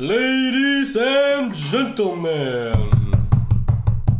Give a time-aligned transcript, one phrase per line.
[0.00, 2.72] Ladies and gentlemen,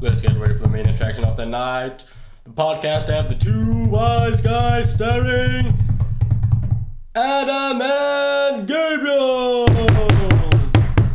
[0.03, 2.05] let's get ready for the main attraction of the night.
[2.45, 5.73] The podcast of the two wise guys starring
[7.15, 9.67] Adam and Gabriel!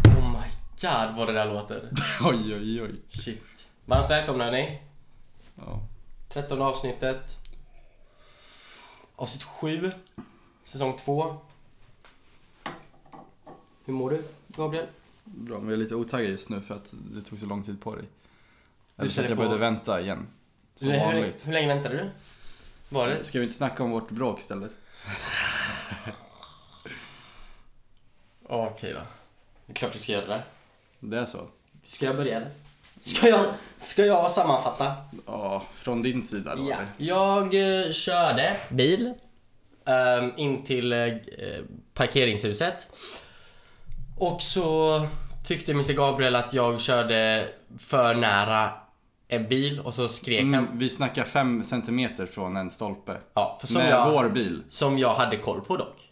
[0.08, 0.48] Oh my
[0.82, 1.90] god vad det där låter.
[2.22, 2.96] Oj, oj, oj.
[3.10, 3.70] Shit.
[3.86, 4.82] Varmt välkomna hörni.
[5.56, 5.82] Ja.
[6.30, 7.40] 13 avsnittet.
[9.16, 9.92] Avsnitt 7.
[10.66, 11.36] Säsong 2.
[13.86, 14.24] Hur mår du
[14.58, 14.88] Gabriel?
[15.24, 17.82] Bra, men jag är lite otaggad just nu för att det tog så lång tid
[17.82, 18.06] på dig.
[18.98, 20.28] Eller så att jag på- började vänta igen.
[20.76, 21.48] Som hur, vanligt.
[21.48, 22.10] hur länge väntade du?
[22.90, 23.24] Var det?
[23.24, 24.72] Ska vi inte snacka om vårt bråk istället?
[28.48, 29.00] Okej då.
[29.66, 30.44] Det är klart vi ska göra det.
[31.00, 31.48] Det är så?
[31.84, 32.52] Ska jag börja eller?
[33.02, 33.46] Ska jag,
[33.78, 34.94] ska jag sammanfatta?
[35.26, 36.78] Ja, från din sida då Ja.
[36.98, 37.44] Jag
[37.86, 39.14] eh, körde bil
[39.86, 41.08] ehm, in till eh,
[41.94, 42.88] parkeringshuset.
[44.18, 45.02] Och så
[45.46, 47.48] tyckte Mr Gabriel att jag körde
[47.80, 48.72] för nära
[49.28, 50.54] en bil och så skrek han.
[50.54, 53.18] Mm, vi snackar fem centimeter från en stolpe.
[53.34, 54.64] Ja, för som Med jag, vår bil.
[54.70, 56.10] som jag hade koll på dock.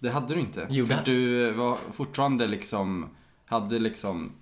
[0.00, 0.66] Det hade du inte.
[0.70, 3.10] Jo, för det- du var fortfarande liksom,
[3.46, 4.32] hade liksom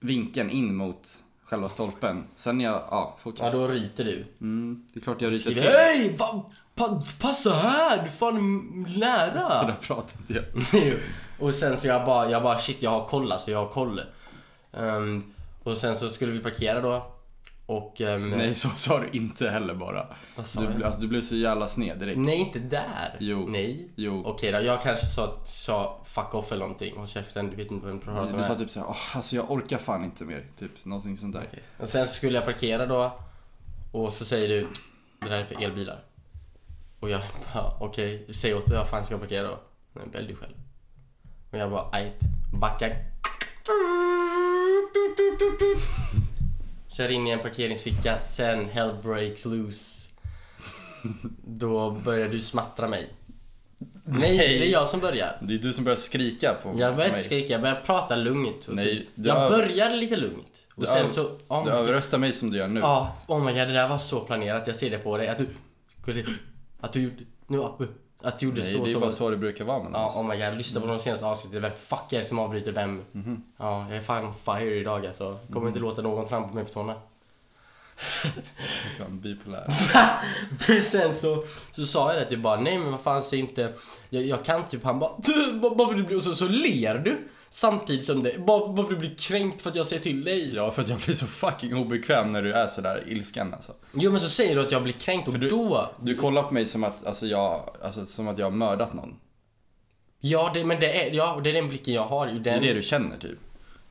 [0.00, 1.08] vinkeln in mot
[1.44, 2.24] själva stolpen.
[2.36, 3.46] Sen jag, ja, fortsatt.
[3.46, 4.26] Ja, då ryter du.
[4.40, 5.62] Mm, det är klart jag ryter till.
[5.62, 6.14] Hej!
[6.18, 7.96] Pa, pa, passa här!
[7.98, 9.60] Du är fan nära!
[9.60, 10.94] Så där pratar inte jag.
[11.40, 14.00] och sen så jag bara, jag bara shit jag har koll alltså, jag har koll.
[14.72, 17.10] Ehm, och sen så skulle vi parkera då.
[17.66, 18.00] Och...
[18.00, 20.06] ehm, Nej, så sa du inte heller bara.
[20.36, 20.82] Vad sa Du, jag?
[20.82, 22.18] alltså, du blev så jävla sned direkt.
[22.18, 23.16] Nej, inte där.
[23.20, 23.46] Jo.
[23.48, 23.88] Nej.
[23.96, 24.22] Jo.
[24.26, 26.96] Okej då, jag kanske sa, sa fuck off eller någonting.
[26.96, 28.38] Håll käften, du vet inte vad du pratar om.
[28.38, 30.44] Du sa typ såhär, Åh, alltså jag orkar fan inte mer.
[30.58, 31.44] Typ någonting sånt där.
[31.48, 31.62] Okej.
[31.78, 33.18] Och sen så skulle jag parkera då.
[33.92, 34.68] Och så säger du,
[35.20, 36.02] det där är för elbilar.
[37.00, 37.20] Och jag
[37.54, 39.58] bara, okej, säg åt mig vad fan ska jag parkera då?
[39.92, 40.54] Men välj du själv.
[41.54, 42.20] Och jag bara, ajt,
[42.52, 42.96] backar.
[46.88, 50.08] Kör in i en parkeringsficka, sen hell breaks loose.
[51.46, 53.08] Då börjar du smattra mig.
[54.04, 55.38] Nej, det är jag som börjar.
[55.42, 57.08] Det är du som börjar skrika på Jag börjar mig.
[57.08, 58.66] inte skrika, jag börjar prata lugnt.
[58.68, 60.66] Och Nej, typ, du jag över- börjar lite lugnt.
[60.74, 61.24] Och Du sen över- så...
[61.48, 62.80] oh Du my överröstar mig som du gör nu.
[62.80, 64.66] Ja, oh my god, det där var så planerat.
[64.66, 65.28] Jag ser det på dig.
[65.28, 65.48] Att du...
[66.80, 67.16] Att du gjorde...
[67.46, 67.58] Nu,
[68.24, 68.84] att du gjorde Nej, så.
[68.84, 69.00] det är så.
[69.00, 70.16] bara så det brukar vara mellan Ja, oss.
[70.16, 70.56] oh my god.
[70.58, 71.62] Lyssna på de senaste avsnitten.
[71.62, 73.02] Vem fuck är det som avbryter vem?
[73.12, 73.42] Mhm.
[73.56, 75.38] Ja, jag är fan fire idag alltså.
[75.52, 76.94] Kommer inte låta någon trampa mig på tårna.
[78.98, 79.66] Fan, bipolär.
[80.68, 83.72] Men sen så, så sa jag det typ bara, nej men vad fan säg inte,
[84.10, 86.94] jag, jag kan typ, han bara, "Du, bara för du blir, och så, så ler
[86.98, 87.18] du.
[87.54, 90.24] Samtidigt som det, bara, bara för att du blir kränkt för att jag säger till
[90.24, 90.54] dig.
[90.54, 93.72] Ja, för att jag blir så fucking obekväm när du är sådär ilsken alltså.
[93.92, 96.42] Jo men så säger du att jag blir kränkt och För du- då, Du kollar
[96.42, 99.16] på mig som att, alltså jag, alltså som att jag har mördat någon.
[100.20, 102.26] ja det, men det är, ja det är den blicken jag har.
[102.28, 103.38] ju, Det är Den, det du känner typ.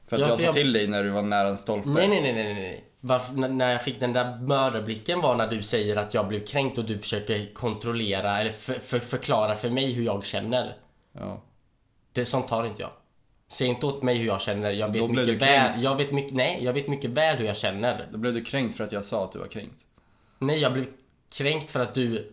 [0.08, 1.90] För att Ja, jag sa jag- till dig när du var nära en stolpe.
[1.90, 2.84] Nej nej nej nej nej.
[3.00, 6.46] Varför, när- när jag fick den där mördarblicken var när du säger att jag blev
[6.46, 10.76] kränkt och du försöker kontrollera eller för, för, förklara för mig hur jag känner.
[11.14, 11.42] Ja.
[12.12, 12.92] Det, sånt tar inte jag.
[13.48, 14.72] Säg inte åt mig hur jag känner.
[14.72, 15.84] Jag vet mycket väl.
[15.84, 18.08] Jag vet mycket, nej, jag vet mycket väl hur jag känner.
[18.12, 19.86] Då blev du kränkt för att jag sa att du var kränkt.
[20.40, 20.86] Nej, jag blev
[21.32, 22.32] kränkt för att du...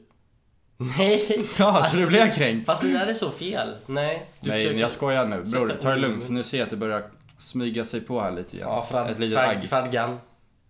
[0.77, 1.47] Nej!
[1.59, 2.67] Ja, så du blev kränkt?
[2.67, 3.77] Fast det där är så fel.
[3.87, 4.27] Nej.
[4.41, 5.43] Nej, försöker- jag skojar nu.
[5.43, 6.23] Bror, ta det lugnt.
[6.25, 8.69] För nu ser jag att det börjar smyga sig på här lite igen.
[8.69, 9.69] Ja, frad, Ett litet frag, agg.
[9.69, 10.19] fradgan.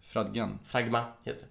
[0.03, 0.59] Fradgan.
[0.67, 1.47] Fragma heter det.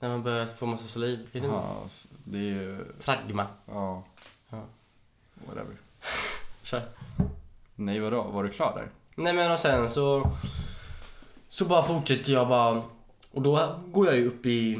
[0.00, 1.28] När man börjar få massa saliv.
[1.32, 1.76] Är det Ja,
[2.24, 2.84] det är ju...
[3.00, 3.46] Fragma.
[3.66, 4.04] Ja.
[4.50, 4.62] Ja.
[5.46, 5.76] Whatever.
[6.62, 6.82] Kör.
[7.76, 8.22] Nej, vadå?
[8.22, 8.88] Var du klar där?
[9.14, 10.30] Nej men och sen så...
[11.48, 12.82] Så bara fortsätter jag bara...
[13.30, 14.78] Och då går jag ju upp i,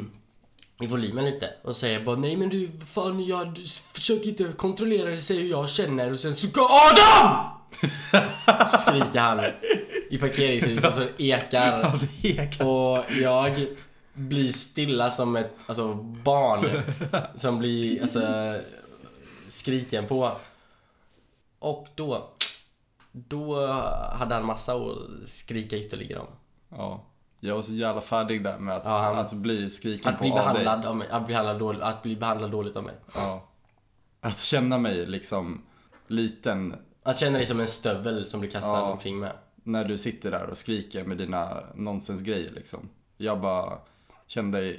[0.80, 5.10] i volymen lite och säger bara nej men du fan jag du, försök inte kontrollera
[5.10, 7.50] det, säg hur jag känner och sen så går ADAM!
[8.78, 9.40] Skriker han
[10.10, 12.66] i parkeringshuset så det ekar.
[12.66, 13.66] Och jag
[14.12, 16.64] blir stilla som ett alltså, barn
[17.34, 18.54] som blir alltså,
[19.48, 20.36] skriken på.
[21.58, 22.33] Och då,
[23.16, 23.66] då
[24.12, 24.96] hade han massa att
[25.28, 26.26] skrika ytterligare om.
[26.68, 27.04] Ja.
[27.40, 30.24] Jag var så jävla färdig där med att, Ja, han- att bli skriken Att på
[30.24, 30.64] bli, av dig.
[30.64, 32.94] behandlad av mig, att, bli behandlad dåligt, att bli behandlad dåligt av mig.
[33.14, 33.44] Ja.
[34.20, 35.62] Att känna mig liksom
[36.06, 38.92] liten Att känna dig som en stövel som blir kastad Ja.
[38.92, 39.32] omkring med.
[39.66, 42.88] när du sitter där och skriker med dina nonsensgrejer liksom.
[43.16, 43.78] Jag bara
[44.26, 44.76] kände,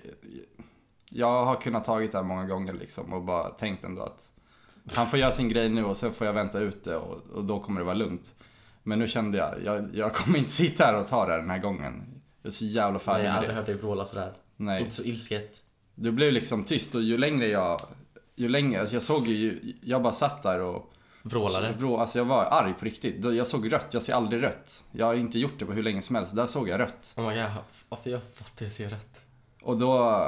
[1.09, 4.31] jag har kunnat tagit det här många gånger liksom och bara tänkt ändå att
[4.93, 7.43] han får göra sin grej nu och sen får jag vänta ut det och, och
[7.43, 8.35] då kommer det vara lugnt.
[8.83, 11.59] Men nu kände jag, jag, jag kommer inte sitta här och ta det den här
[11.59, 12.21] gången.
[12.41, 14.33] Jag är så jävla Nej, färdig jag har med aldrig hört dig vråla sådär.
[14.57, 14.81] Nej.
[14.81, 15.55] Inte så ilsket.
[15.95, 17.81] Du blev liksom tyst och ju längre jag,
[18.35, 20.91] ju längre, alltså jag såg ju, jag bara satt där och
[21.27, 21.73] Vrålade.
[21.77, 23.25] Vrå, alltså jag var arg på riktigt.
[23.25, 24.83] Jag såg rött, jag ser aldrig rött.
[24.91, 26.35] Jag har inte gjort det på hur länge som helst.
[26.35, 27.13] Där såg jag rött.
[27.17, 27.49] Oh my god,
[27.89, 29.21] varför jag fattar jag ser rätt.
[29.61, 30.25] Och då,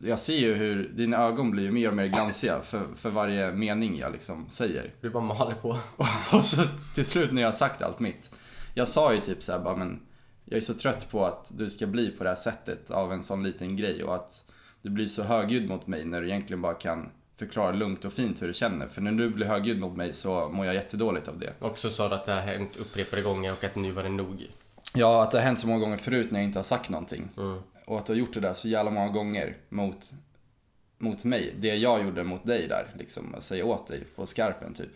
[0.00, 3.96] jag ser ju hur dina ögon blir mer och mer glansiga för, för varje mening
[3.96, 4.90] jag liksom säger.
[5.00, 5.78] Du bara maler på.
[6.32, 6.62] Och så
[6.94, 8.32] till slut när jag har sagt allt mitt.
[8.74, 10.00] Jag sa ju typ såhär bara men
[10.44, 13.22] jag är så trött på att du ska bli på det här sättet av en
[13.22, 14.44] sån liten grej och att
[14.82, 18.42] du blir så högljudd mot mig när du egentligen bara kan förklara lugnt och fint
[18.42, 18.86] hur du känner.
[18.86, 21.52] För när du blir högljudd mot mig så mår jag jättedåligt av det.
[21.58, 24.08] Och så sa du att det har hänt upprepade gånger och att nu var det
[24.08, 24.46] nog.
[24.94, 27.28] Ja, att det har hänt så många gånger förut när jag inte har sagt någonting.
[27.36, 27.58] Mm.
[27.88, 30.12] Och att du har gjort det där så jävla många gånger mot,
[30.98, 31.54] mot mig.
[31.58, 33.34] Det jag gjorde mot dig där, liksom.
[33.34, 34.90] Att säga åt dig på skarpen, typ.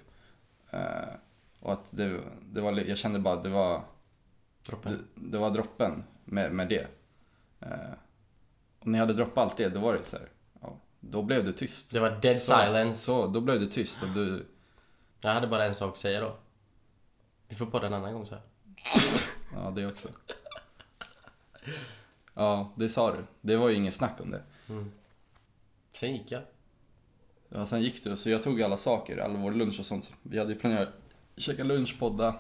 [0.71, 1.09] Eh,
[1.61, 5.09] och att det, det var, jag kände bara att det var, det, Droppen.
[5.15, 6.87] det var droppen med, med det.
[7.61, 7.93] Eh,
[8.79, 10.29] och när jag hade droppat allt det, då var det så här,
[10.61, 11.93] ja, då blev du tyst.
[11.93, 12.99] Det var dead Så, silence.
[12.99, 14.47] Så, då blev du tyst och du,
[15.21, 16.37] Jag hade bara en sak att säga då.
[17.49, 18.45] Vi får podda en annan gång så här.
[19.55, 20.09] ja det också.
[22.35, 23.25] Ja, det sa du.
[23.41, 24.43] Det var ju inget snack om det.
[25.93, 26.43] Sen gick jag.
[27.49, 30.13] Ja, sen gick du, så jag tog alla saker, all vår lunch och sånt.
[30.23, 30.89] Vi hade ju planerat
[31.37, 32.35] käka lunch, podda,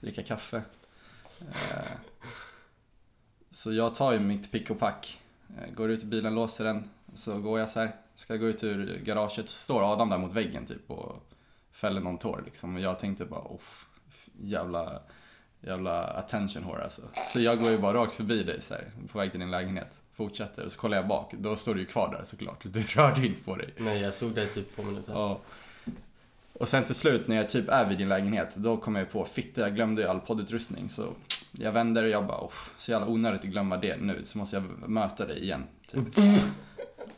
[0.00, 0.62] dricka kaffe.
[1.40, 1.92] Eh,
[3.50, 5.20] Så jag tar ju mitt pick och pack,
[5.58, 8.64] eh, går ut i bilen, låser den, så går jag så här, ska gå ut
[8.64, 11.22] ur garaget, så står Adam där mot väggen typ och
[11.72, 12.74] fäller någon tår liksom.
[12.74, 13.86] Och jag tänkte bara, off,
[14.40, 15.02] jävla,
[15.66, 17.02] jävla attention whore alltså.
[17.32, 20.00] Så jag går ju bara rakt förbi dig så här, på väg till din lägenhet.
[20.14, 22.62] Fortsätter, och så kollar jag bak, då står du ju kvar där såklart.
[22.62, 23.74] Du rörde inte på dig.
[23.76, 25.12] Nej, jag såg i typ två minuter.
[25.12, 25.40] Ja.
[26.52, 29.24] Och sen till slut när jag typ är vid din lägenhet, då kommer jag på,
[29.24, 31.06] fitta jag glömde ju all poddutrustning så
[31.52, 34.56] jag vänder och jag bara, oh, så jävla onödigt att glömma det nu, så måste
[34.56, 35.64] jag möta dig igen.
[35.86, 36.18] Typ.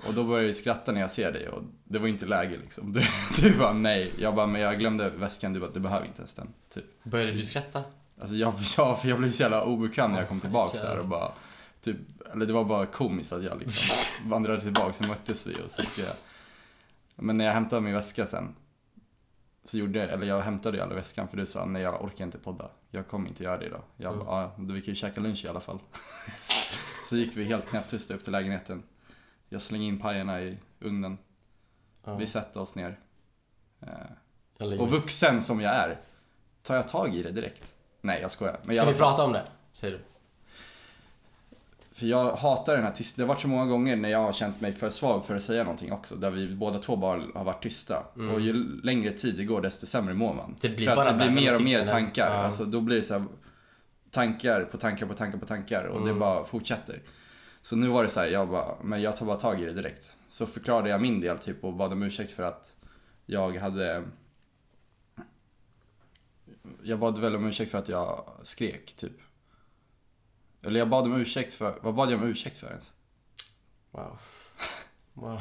[0.06, 2.93] Och då börjar jag skratta när jag ser dig och det var inte läge liksom.
[2.93, 3.00] Du,
[3.43, 6.34] du bara nej, jag bara, men jag glömde väskan, du bara, du behöver inte ens
[6.34, 6.48] den.
[6.75, 6.84] Typ.
[7.02, 7.84] Började du skratta?
[8.20, 11.06] Alltså jag, ja, för jag blev så jävla obekväm när jag kom tillbaks där och
[11.08, 11.32] bara,
[11.80, 11.96] typ,
[12.32, 13.96] eller det var bara komiskt att jag liksom
[14.30, 16.14] vandrade tillbaks, så möttes vi och så ska jag
[17.14, 18.54] Men när jag hämtade min väska sen
[19.64, 22.24] Så gjorde jag, eller jag hämtade ju aldrig väskan för du sa nej jag orkar
[22.24, 24.26] inte podda Jag kommer inte göra det idag Jag Mm.
[24.26, 25.78] bara, ja vi kan ju käka lunch i alla fall
[27.08, 28.82] Så gick vi helt knäpptysta upp till lägenheten
[29.48, 31.19] Jag slängde in pajerna i ugnen
[32.04, 32.16] Ja.
[32.16, 32.98] Vi satte oss ner
[33.80, 33.88] Eh,
[34.58, 34.80] Jag.
[34.80, 36.00] Och vuxen som jag är
[36.62, 37.74] Tar jag tag i det direkt?
[38.06, 39.43] Nej jag skojar Men Ska vi fall- prata om det?
[39.73, 40.00] Säger du.
[41.93, 43.17] För jag hatar den här tyst.
[43.17, 45.43] Det har varit så många gånger när jag har känt mig för svag för att
[45.43, 46.14] säga någonting också.
[46.14, 48.03] Där vi båda två bara har varit tysta.
[48.17, 48.35] Mm.
[48.35, 50.56] Och ju längre tid det går desto sämre mår man.
[50.61, 52.05] Det blir för att det blir mer och mer tystnaden.
[52.05, 52.31] tankar.
[52.31, 52.37] Ja.
[52.44, 53.25] Alltså då blir det så här
[54.11, 55.85] tankar på tankar på tankar på tankar.
[55.85, 56.19] Och det Mm.
[56.19, 57.03] bara fortsätter.
[57.62, 59.73] Så nu var det så här, jag bara, men jag tar bara tag i det
[59.73, 60.17] direkt.
[60.31, 62.75] Så förklarade jag min del typ och bad om ursäkt för att
[63.26, 64.03] jag hade
[66.86, 69.12] jag bad väl om ursäkt för att jag skrek, typ.
[70.62, 72.92] Eller jag bad om ursäkt för, vad bad jag om ursäkt för ens?
[73.90, 74.18] Wow.
[75.12, 75.40] Wow.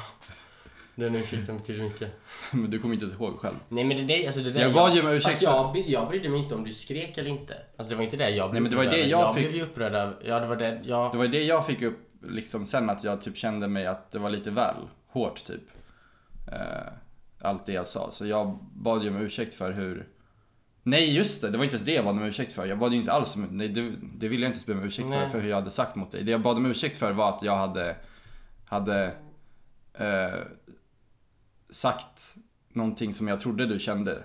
[0.96, 2.12] Den ursäkten betyder mycket.
[2.52, 3.56] Men du kommer inte ens ihåg själv.
[3.70, 6.08] Nej men det är alltså det där Jag bad ju om ursäkt för- jag, jag
[6.08, 7.58] brydde mig inte om du skrek eller inte.
[7.78, 9.36] Alltså det var inte det jag blev Nej, men det var upprörd det jag jag
[9.36, 10.16] fick- blev ju upprörd av.
[10.26, 11.12] Ja det var det, jag...
[11.12, 14.20] Det var det jag fick upp liksom sen att jag typ kände mig att det
[14.20, 14.76] var lite väl
[15.08, 15.64] hårt typ.
[16.52, 16.94] Eh,
[17.42, 18.12] allt det jag sa.
[18.12, 20.08] Så jag bad ju om ursäkt för hur...
[20.88, 22.66] Nej just det, det var inte ens det jag bad om ursäkt för.
[22.66, 23.48] Jag bad ju inte alls om...
[23.52, 25.30] Nej det, det ville jag inte ens be om ursäkt för, Nej.
[25.30, 26.24] för hur jag hade sagt mot dig.
[26.24, 27.96] Det jag bad om ursäkt för var att jag hade...
[28.66, 29.06] Hade...
[29.94, 30.40] Eh,
[31.70, 32.36] sagt
[32.74, 34.24] någonting som jag trodde du kände.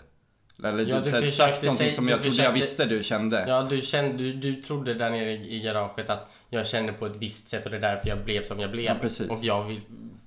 [0.65, 2.85] Eller Ja, du här, försökte sagt någonting säga- som du jag trodde jag försökte- visste
[2.87, 3.45] du kände.
[3.49, 7.07] Ja du kände, du, du trodde där nere i, i garaget att jag kände på
[7.07, 8.85] ett visst sätt och det är därför jag blev som jag blev.
[8.85, 9.29] Ja, precis.
[9.31, 9.81] Och jag vill...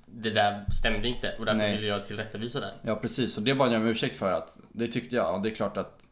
[0.06, 1.76] Det där stämde inte och därför Nej.
[1.76, 2.72] ville jag tillrättavisa det.
[2.82, 5.50] Ja precis, och det bad jag om ursäkt för att det tyckte jag, och det
[5.50, 6.03] är klart att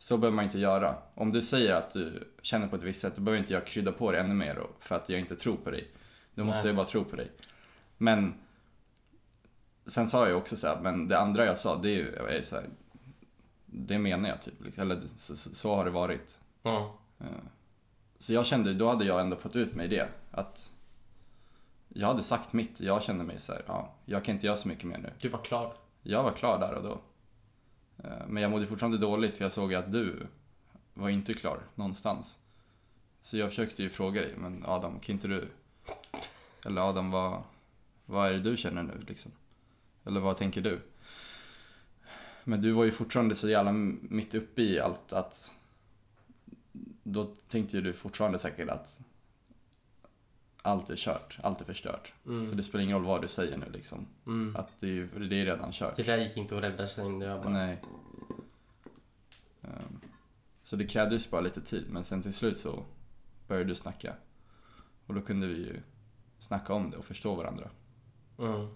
[0.00, 0.96] så behöver man inte göra.
[1.14, 3.92] Om du säger att du känner på ett visst sätt, då behöver inte jag krydda
[3.92, 5.90] på det ännu mer för att jag inte tror på dig.
[6.34, 6.66] Då måste Nej.
[6.66, 7.30] jag bara tro på dig.
[7.96, 8.34] Men
[9.86, 12.34] sen sa jag också så här, men det andra jag sa, det är ju jag
[12.34, 12.64] är så här,
[13.66, 14.82] det menar jag typ, liksom.
[14.82, 16.38] eller så, så, har det varit.
[16.62, 16.98] Ja.
[18.18, 20.70] Så jag kände, då hade jag ändå fått ut mig det, att
[21.88, 24.68] jag hade sagt mitt, jag kände mig så här, ja, jag kan inte göra så
[24.68, 25.12] mycket mer nu.
[25.20, 25.74] Du var klar.
[26.02, 27.00] Jag var klar där och då.
[28.04, 30.26] Eh, men jag mådde fortfarande dåligt för jag såg att du
[30.94, 32.38] var inte klar någonstans.
[33.20, 35.48] Så jag försökte ju fråga dig, men Adam, kan inte du...
[36.66, 37.42] Eller Adam, vad,
[38.06, 39.32] vad är det du känner nu liksom?
[40.04, 40.80] Eller vad tänker du?
[42.44, 45.54] Men du var ju fortfarande så jävla mitt uppe i allt att...
[47.02, 49.00] Då tänkte ju du fortfarande säkert att
[50.62, 52.12] allt är kört, allt är förstört.
[52.24, 54.06] Så det spelar ingen roll vad du säger nu liksom.
[54.26, 54.56] Mm.
[54.56, 55.96] Att det är, det är redan kört.
[55.96, 57.20] Det där gick inte att rädda in.
[57.20, 57.82] Jag bara, Nej.
[59.62, 60.00] Ehm,
[60.62, 62.84] Så det krävdes bara lite tid, men sen till slut så
[63.48, 64.14] började du snacka.
[65.06, 65.80] Och då kunde vi ju
[66.38, 67.70] snacka om det och förstå varandra.
[68.38, 68.68] mm.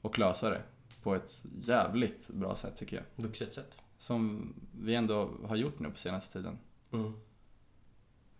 [0.00, 0.62] Och lösa det
[1.02, 3.24] på ett jävligt bra sätt tycker jag.
[3.24, 3.78] Vuxet sätt.
[3.98, 6.58] Som vi ändå har gjort nu på senaste tiden.
[6.92, 7.12] Mm.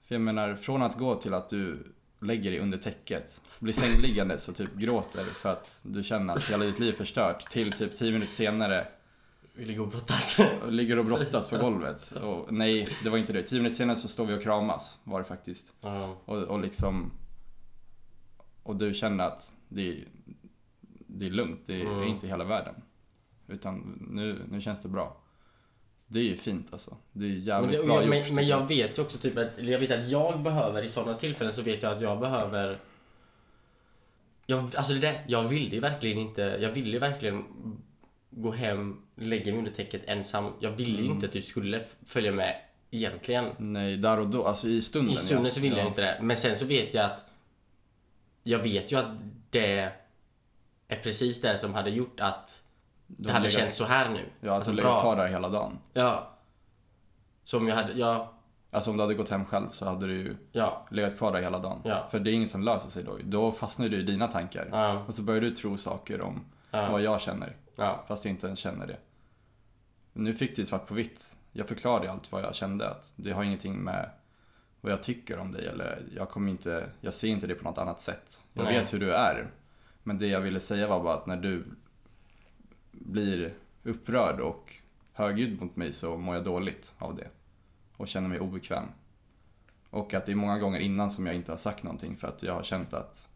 [0.03, 4.49] För jag menar, från att gå till att du lägger dig under täcket, blir sängliggandes
[4.49, 7.95] och typ gråter för att du känner att hela ditt liv är förstört, till typ
[7.97, 8.87] 10 minuter senare
[9.55, 10.39] Vill gå och brottas.
[10.63, 12.13] och ligger och brottas på golvet.
[12.13, 13.43] Och nej, det var inte det.
[13.43, 15.75] 10 minuter senare så står vi och kramas, var det faktiskt.
[15.81, 16.17] ja.
[16.25, 17.11] Och, och liksom...
[18.63, 20.05] Och du känner att det är,
[21.07, 22.09] det är lugnt, det är Mm.
[22.09, 22.75] inte hela världen.
[23.47, 25.21] Utan nu, nu känns det bra.
[26.09, 26.97] Det är ju fint alltså.
[27.12, 28.27] Det är Men, jävligt det, och bra jag, gjort.
[28.27, 30.88] men, men jag vet ju också typ att, eller jag vet att jag behöver i
[30.88, 32.79] sådana tillfällen så vet jag att jag behöver
[34.47, 37.45] jag, alltså det där, jag ville ju verkligen inte, jag ville ju verkligen
[38.31, 40.53] gå hem, lägga mig under täcket ensam.
[40.61, 41.12] Jag ville ju Mm.
[41.12, 42.57] inte att du skulle följa med
[42.91, 43.50] egentligen.
[43.59, 45.50] Nej, där och då, alltså i stunden I stunden ja.
[45.50, 45.83] så ville ja.
[45.83, 46.19] jag inte det.
[46.23, 47.25] Men sen så vet jag att
[48.43, 49.11] jag vet ju att
[49.50, 49.93] det
[50.88, 52.62] är precis det som hade gjort att
[53.11, 54.25] det hade legat- känts så här nu.
[54.41, 55.79] Ja, att Alltså, du legat kvar där hela dagen.
[55.93, 56.29] Ja.
[57.45, 58.33] Som jag hade, ja,
[58.71, 61.41] Alltså om du hade gått hem själv så hade du ju ja, legat kvar där
[61.41, 61.81] hela dagen.
[61.85, 62.07] Ja.
[62.11, 63.19] För det är inget som löser sig då.
[63.25, 64.69] Då fastnar du i dina tankar.
[64.73, 67.57] ja, Och så börjar du tro saker om vad jag känner.
[68.07, 68.97] Fast jag inte ens känner det.
[70.12, 71.37] Nu fick du svart på vitt.
[71.53, 72.91] Jag förklarade allt vad jag kände.
[72.91, 74.11] Att det har ingenting med
[74.81, 75.67] vad jag tycker om dig.
[75.67, 78.47] Eller jag kommer inte, jag ser inte det på något annat sätt.
[78.53, 78.79] Jag Nej.
[78.79, 79.47] vet hur du är.
[80.03, 81.65] Men det jag ville säga var bara att när du
[83.00, 84.75] blir upprörd och
[85.12, 87.28] högljudd mot mig så mår jag dåligt av det.
[87.97, 88.85] Och känner mig obekväm.
[89.90, 92.43] Och att det är många gånger innan som jag inte har sagt någonting för att
[92.43, 93.28] jag har känt att,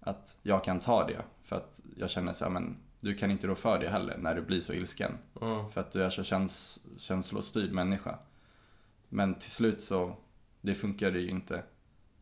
[0.00, 1.22] att jag kan ta det.
[1.42, 4.34] För att jag känner så här, men du kan inte rå för det heller när
[4.34, 5.12] du blir så ilsken.
[5.40, 5.70] Mm.
[5.70, 8.18] För att du är så käns känslostyrd människa.
[9.08, 10.16] Men till slut så,
[10.60, 11.62] det funkar ju inte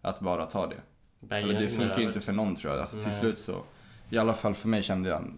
[0.00, 0.80] att bara ta det.
[1.34, 2.80] Eller det funkar ju inte för någon tror jag.
[2.80, 3.62] Alltså, till slut så,
[4.10, 5.34] i alla fall för mig kände jag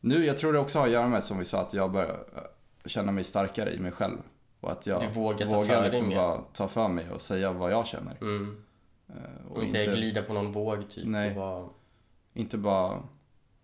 [0.00, 2.24] nu, jag tror det också har att göra med som vi sa att jag börjar
[2.36, 4.18] äh, känna mig starkare i mig själv.
[4.60, 7.72] Och att jag Du vågar ta vågar liksom bara ta för mig och säga vad
[7.72, 8.16] jag känner.
[8.20, 8.64] Mm.
[9.08, 11.06] Eh, Och inte glida på någon våg typ.
[11.06, 11.28] Nej.
[11.28, 11.68] Och bara,
[12.32, 13.02] inte bara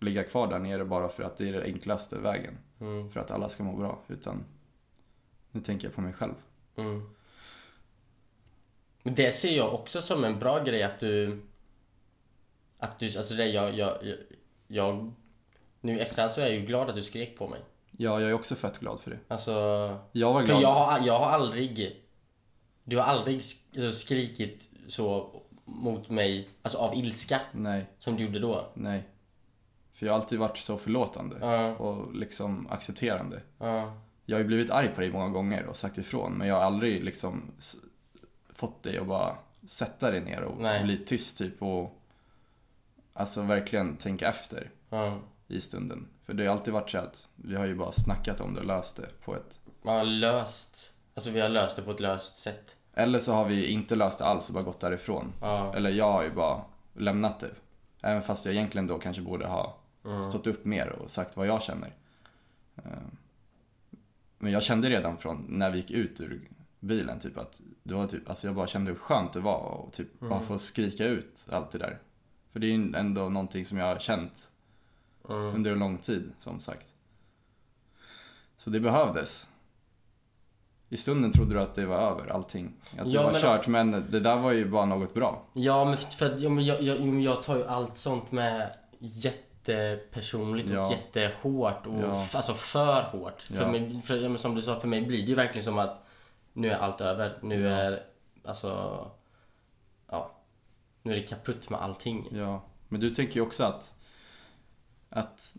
[0.01, 2.59] ligga kvar där nere bara för att det är den enklaste vägen.
[2.81, 3.99] mm, För att alla ska må bra.
[4.09, 4.45] Utan
[5.51, 6.35] nu tänker jag på mig själv.
[6.77, 7.11] mm.
[9.03, 11.43] Det ser jag också som en bra grej att du...
[12.79, 14.17] Att du, alltså det jag, jag, jag,
[14.67, 15.13] jag
[15.87, 17.61] Nu i efterhand så är jag ju glad att du skrek på mig.
[17.91, 19.19] Ja, jag är också fett glad för det.
[19.29, 19.53] Alltså...
[20.13, 20.63] Jag var För glad.
[20.63, 22.03] jag har, jag har aldrig...
[22.85, 25.31] Du har aldrig alltså, skrikit så
[25.65, 28.71] mot mig, alltså av ilska, Nej, som du gjorde då.
[28.75, 29.03] nej.
[29.93, 31.37] För jag har alltid varit så förlåtande.
[31.41, 33.41] Ja, Och liksom accepterande.
[33.59, 36.33] ja, Jag har ju blivit arg på dig många gånger och sagt ifrån.
[36.33, 37.43] Men jag har aldrig liksom
[38.51, 40.85] fått dig att bara sätta dig ner och Nej.
[40.85, 42.03] bli tyst typ och
[43.13, 45.19] Alltså verkligen tänka efter ja.
[45.49, 46.09] I stunden.
[46.25, 48.67] För det har alltid varit så att vi har ju bara snackat om det och
[48.67, 52.77] löst det på ett har löst, alltså vi har löst det på ett löst sätt.
[52.95, 55.33] Eller så har vi inte löst det alls och bara gått därifrån.
[55.41, 56.63] Ja, Eller jag har ju bara
[56.95, 57.51] lämnat det.
[58.01, 60.25] Även fast jag egentligen då kanske borde ha mm.
[60.25, 61.95] stått upp mer och sagt vad jag känner.
[62.77, 62.83] Eh,
[64.39, 66.51] Men jag kände redan från när vi gick ut ur
[66.81, 69.93] bilen typ att det var typ, alltså jag bara kände hur skönt det var och
[69.93, 71.99] typ bara få skrika ut allt det där.
[72.53, 74.49] För det är ju ändå någonting som jag har känt
[75.29, 75.55] Mm.
[75.55, 76.87] under en lång tid som sagt.
[78.57, 79.49] Så det behövdes.
[80.89, 82.73] I stunden trodde du att det var över allting.
[82.99, 85.43] Att det Ja, var men- kört men det där var ju bara något bra.
[85.53, 90.75] Ja, men för, ja, men jag, jag, jag tar ju allt sånt med jättepersonligt och
[90.77, 90.91] Ja.
[90.91, 92.27] jättehårt och Ja.
[92.35, 93.43] alltså för hårt.
[93.43, 93.69] För Ja.
[93.71, 96.07] mig, för, som du sa, för mig blir det ju verkligen som att
[96.53, 97.39] nu är allt över.
[97.43, 98.03] Nu är,
[98.45, 98.71] alltså,
[100.11, 100.31] ja.
[101.03, 102.29] Nu är det kaputt med allting.
[102.33, 103.95] Ja, men du tänker ju också att
[105.11, 105.57] att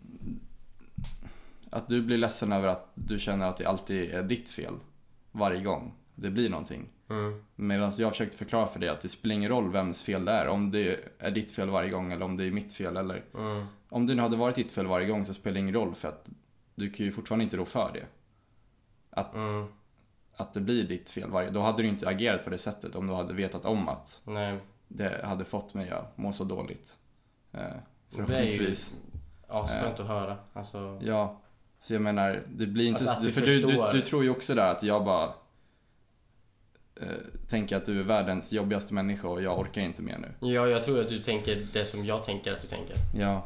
[1.69, 4.73] att du blir ledsen över att du känner att det alltid är ditt fel
[5.31, 6.89] varje gång det blir någonting.
[7.09, 7.43] Mm.
[7.55, 10.47] Medan jag försökte förklara för dig att det spelar ingen roll vems fel det är.
[10.47, 13.65] Om det är ditt fel varje gång eller om det är mitt fel eller Mm.
[13.89, 16.07] om det nu hade varit ditt fel varje gång så spelar det ingen roll för
[16.07, 16.29] att
[16.75, 18.05] du kan ju fortfarande inte rå för det.
[19.09, 19.65] Att, Mm.
[20.35, 23.07] att det blir ditt fel varje Då hade du inte agerat på det sättet om
[23.07, 24.59] du hade vetat om att Nej.
[24.87, 26.95] det hade fått mig att må så dåligt.
[27.51, 27.61] Eh,
[28.27, 28.75] Det är ju
[29.47, 29.77] förhoppningsvis.
[29.81, 30.37] asskönt att höra.
[30.53, 31.41] Alltså, Ja,
[31.81, 33.09] så jag menar, det blir inte...
[33.09, 35.33] Alltså du för du, du, du tror ju också där att jag bara...
[37.01, 37.07] eh,
[37.47, 40.47] tänker att du är världens jobbigaste människa och jag orkar inte mer nu.
[40.53, 42.95] Ja, jag tror att du tänker det som jag tänker att du tänker.
[43.15, 43.43] Ja.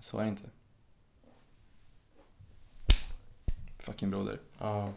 [0.00, 0.44] Så är det inte.
[3.78, 4.40] Fucking broder.
[4.58, 4.92] Ja.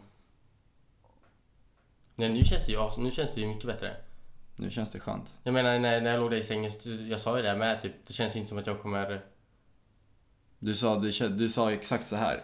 [2.14, 3.96] Nej, nu känns det ju, nu känns det ju mycket bättre.
[4.56, 5.38] Nu känns det skönt.
[5.42, 7.82] Jag menar när, när jag låg där i sängen, så- jag sa ju det med
[7.82, 9.24] typ, det känns inte som att jag kommer...
[10.64, 12.42] Du sa, du, du sa exakt så här.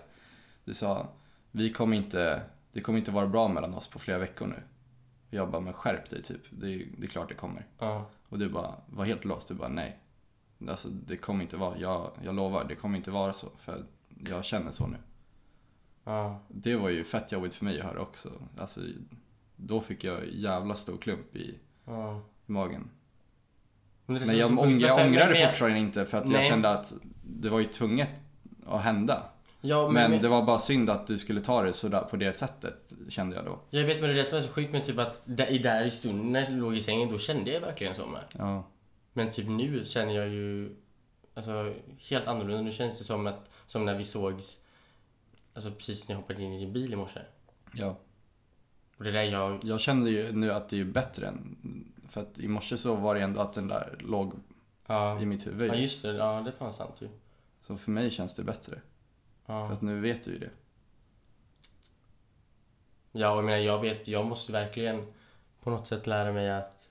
[0.64, 1.08] Du sa,
[1.50, 4.62] vi kommer inte, det kommer inte vara bra mellan oss på flera veckor nu.
[5.30, 6.40] Jag bara, men skärp dig typ.
[6.50, 7.66] Det det är klart det kommer.
[7.78, 8.10] Ja.
[8.28, 9.48] Och du bara, var helt låst.
[9.48, 9.98] Du bara, nej.
[10.68, 13.46] Alltså det kommer inte vara, jag, jag lovar, det kommer inte vara så.
[13.58, 13.84] För
[14.28, 14.96] jag känner så nu.
[16.04, 16.40] Ja.
[16.48, 18.30] Det var ju fett jobbigt för mig att höra också.
[18.58, 18.80] Alltså,
[19.56, 21.58] då fick jag jävla stor klump i, i
[22.46, 22.90] magen.
[24.06, 26.32] Men så- jag, ång, jag varför- ångrar men det jag- fortfarande inte för att jag
[26.32, 26.48] Nej.
[26.48, 26.92] kände att
[27.30, 28.10] det var ju tvunget
[28.66, 29.22] att hända.
[29.60, 32.16] Ja, men, Men men det var bara synd att du skulle ta det sådär på
[32.16, 33.58] det sättet, kände jag då.
[33.70, 35.58] Jag vet men det är det som är så sjukt med typ att där, i-
[35.58, 38.24] där i stunden när jag låg i sängen, då kände jag verkligen så med.
[38.38, 38.64] Ja.
[39.12, 40.76] Men typ nu känner jag ju
[41.34, 41.74] alltså,
[42.08, 42.62] helt annorlunda.
[42.62, 44.56] Nu känns det som, att, som när vi sågs
[45.54, 47.20] alltså, precis när jag hoppade in i din bil i morse.
[47.72, 47.96] ja.
[48.98, 49.58] Och det där jag...
[49.62, 51.56] Jag kände ju nu att det är bättre än...
[52.08, 54.32] För att i morse så var det ändå att den där låg
[54.90, 55.68] Ja, i mitt huvud.
[55.70, 56.12] ja just det.
[56.16, 57.08] Ja, det är fan sant ju.
[57.60, 58.80] Så för mig känns det bättre.
[59.46, 60.50] För Ja, att nu vet du ju det.
[63.12, 65.06] ja och jag menar, jag vet, jag måste verkligen
[65.62, 66.90] på något sätt lära mig att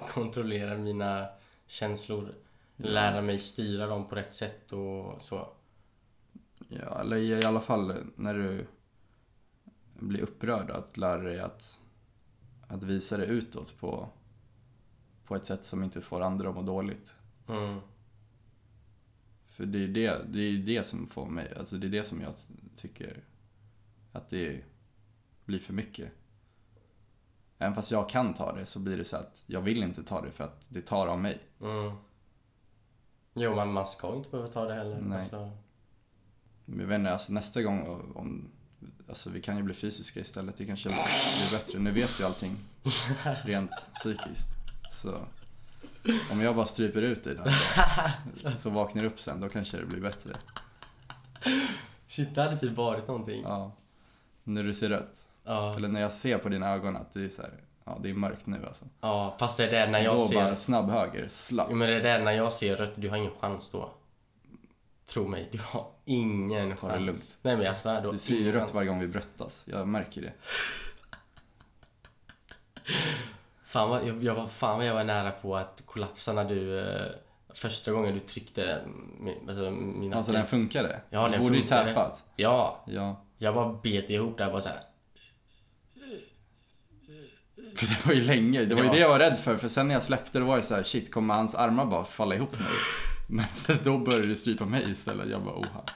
[0.08, 1.28] kontrollera mina
[1.66, 2.34] känslor.
[2.76, 5.48] Lära mig styra dem på rätt sätt och så.
[6.68, 8.66] Ja, eller i alla fall när du
[9.94, 11.80] blir upprörd, att lära dig att,
[12.68, 14.08] att visa det utåt på,
[15.30, 17.14] på ett sätt som inte får andra att må dåligt.
[17.48, 17.80] Mm.
[19.46, 22.20] För det är det, det är det som får mig, alltså det är det som
[22.20, 22.34] jag
[22.76, 23.24] tycker
[24.12, 24.64] att det
[25.44, 26.12] blir för mycket.
[27.58, 30.20] Även fast jag kan ta det så blir det så att jag vill inte ta
[30.20, 31.40] det för att det tar av mig.
[31.60, 31.96] Mm.
[33.34, 35.00] Jo, man, man ska inte behöva ta det heller.
[35.00, 35.20] Nej.
[35.20, 35.50] Alltså,
[36.64, 37.80] Men jag vet inte, alltså nästa gång
[38.14, 38.48] om,
[39.08, 41.78] alltså vi kan ju bli fysiska istället, det kanske blir bättre.
[41.78, 42.56] Nu vet jag allting
[43.44, 44.59] rent psykiskt.
[44.90, 45.14] Så
[46.32, 47.54] om jag bara stryper ut dig där
[48.58, 50.36] så vaknar du upp sen, då kanske det blir bättre.
[52.08, 53.42] shit, det hade typ varit någonting.
[53.42, 53.72] Ja.
[54.44, 55.26] När du ser rött.
[55.44, 57.50] Ja, Eller när jag ser på dina ögon att det är så här,
[57.84, 58.84] ja det är mörkt nu alltså.
[59.00, 60.34] ja fast det är det när jag då ser...
[60.34, 61.66] bara snabb höger, slapp.
[61.70, 63.90] Jo, men det är det när jag ser rött, du har ingen chans då.
[65.06, 67.06] Tro mig, du har ingen Ta det chans.
[67.06, 67.38] lugnt.
[67.42, 68.74] Nej men jag svär, du Du ser ju rött chans.
[68.74, 70.32] varje gång vi bröttas, jag märker det.
[73.70, 76.80] Fan vad, jag, jag var, fan vad jag var nära på att kollapsa när du...
[76.80, 77.06] Eh,
[77.54, 78.82] första gången du tryckte
[79.48, 80.16] alltså, mina...
[80.16, 81.00] Alltså den funkade.
[81.10, 81.84] Ja, den Borde ju funkade.
[81.88, 82.24] täpat.
[82.36, 83.24] Ja, Ja.
[83.38, 84.80] jag bara bet ihop där bara så här.
[87.76, 88.92] För det var ju länge, det var ju Ja.
[88.94, 89.56] det jag var rädd för.
[89.56, 92.04] För sen när jag släppte det var jag så här, shit kommer hans armar bara
[92.04, 92.64] falla ihop nu?
[93.66, 95.28] Men då började du strypa mig istället.
[95.30, 95.68] Jag bara, oha.
[95.86, 95.92] Ja,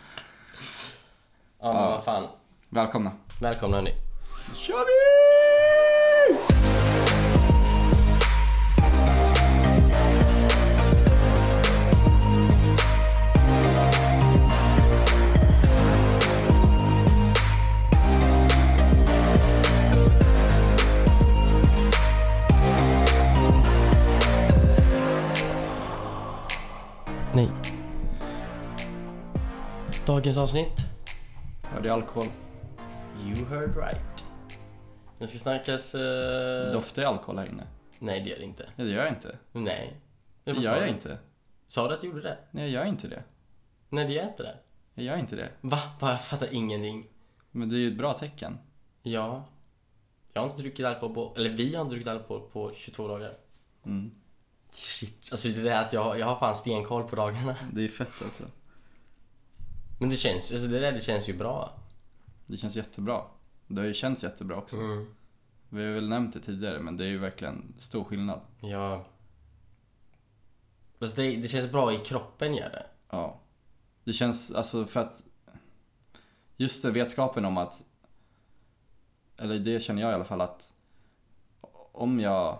[1.60, 1.72] Ja.
[1.90, 2.28] vad fan.
[2.68, 3.12] Välkomna.
[3.40, 3.90] Välkomna hörni.
[4.54, 5.23] Kör vi!
[30.14, 30.76] Dagens avsnitt.
[31.62, 32.26] Ja, det är alkohol.
[33.26, 34.26] You heard right.
[35.18, 35.94] Det ska snackas...
[35.94, 36.72] Uh...
[36.72, 37.66] Doftar det alkohol här inne?
[37.98, 38.68] Nej, det gör det inte.
[38.76, 39.38] Ja, det gör jag inte.
[39.52, 40.00] Nej.
[40.44, 41.18] Det gör jag inte.
[41.66, 42.38] Sa du att du gjorde det?
[42.50, 43.22] Nej, jag gör inte det.
[43.88, 44.56] Nej, det gör inte det.
[44.94, 45.48] Jag gör inte det.
[45.60, 45.78] Va?
[46.00, 46.10] Va?
[46.10, 47.06] Jag fattar ingenting.
[47.50, 48.58] Men det är ju ett bra tecken.
[49.02, 49.44] Ja.
[50.32, 51.34] Jag har inte druckit alkohol på...
[51.36, 53.34] Eller vi har inte druckit alkohol på 22 dagar.
[53.84, 54.10] Mm.
[54.72, 55.28] Shit.
[55.32, 57.56] Alltså det är att jag, jag har fan stenkoll på dagarna.
[57.72, 58.44] Det är fett alltså.
[59.98, 61.78] Men det känns, alltså det där det känns ju bra.
[62.46, 63.22] Det känns jättebra.
[63.66, 64.76] Det har ju känts jättebra också.
[64.76, 65.14] Mm.
[65.68, 68.40] Vi har väl nämnt det tidigare, men det är ju verkligen stor skillnad.
[68.60, 69.06] Ja.
[70.98, 72.86] Alltså det, det känns bra i kroppen gör det.
[73.10, 73.40] Ja.
[74.04, 75.24] Det känns, alltså för att
[76.56, 77.84] just det, vetskapen om att,
[79.36, 80.72] eller det känner jag i alla fall att
[81.92, 82.58] om jag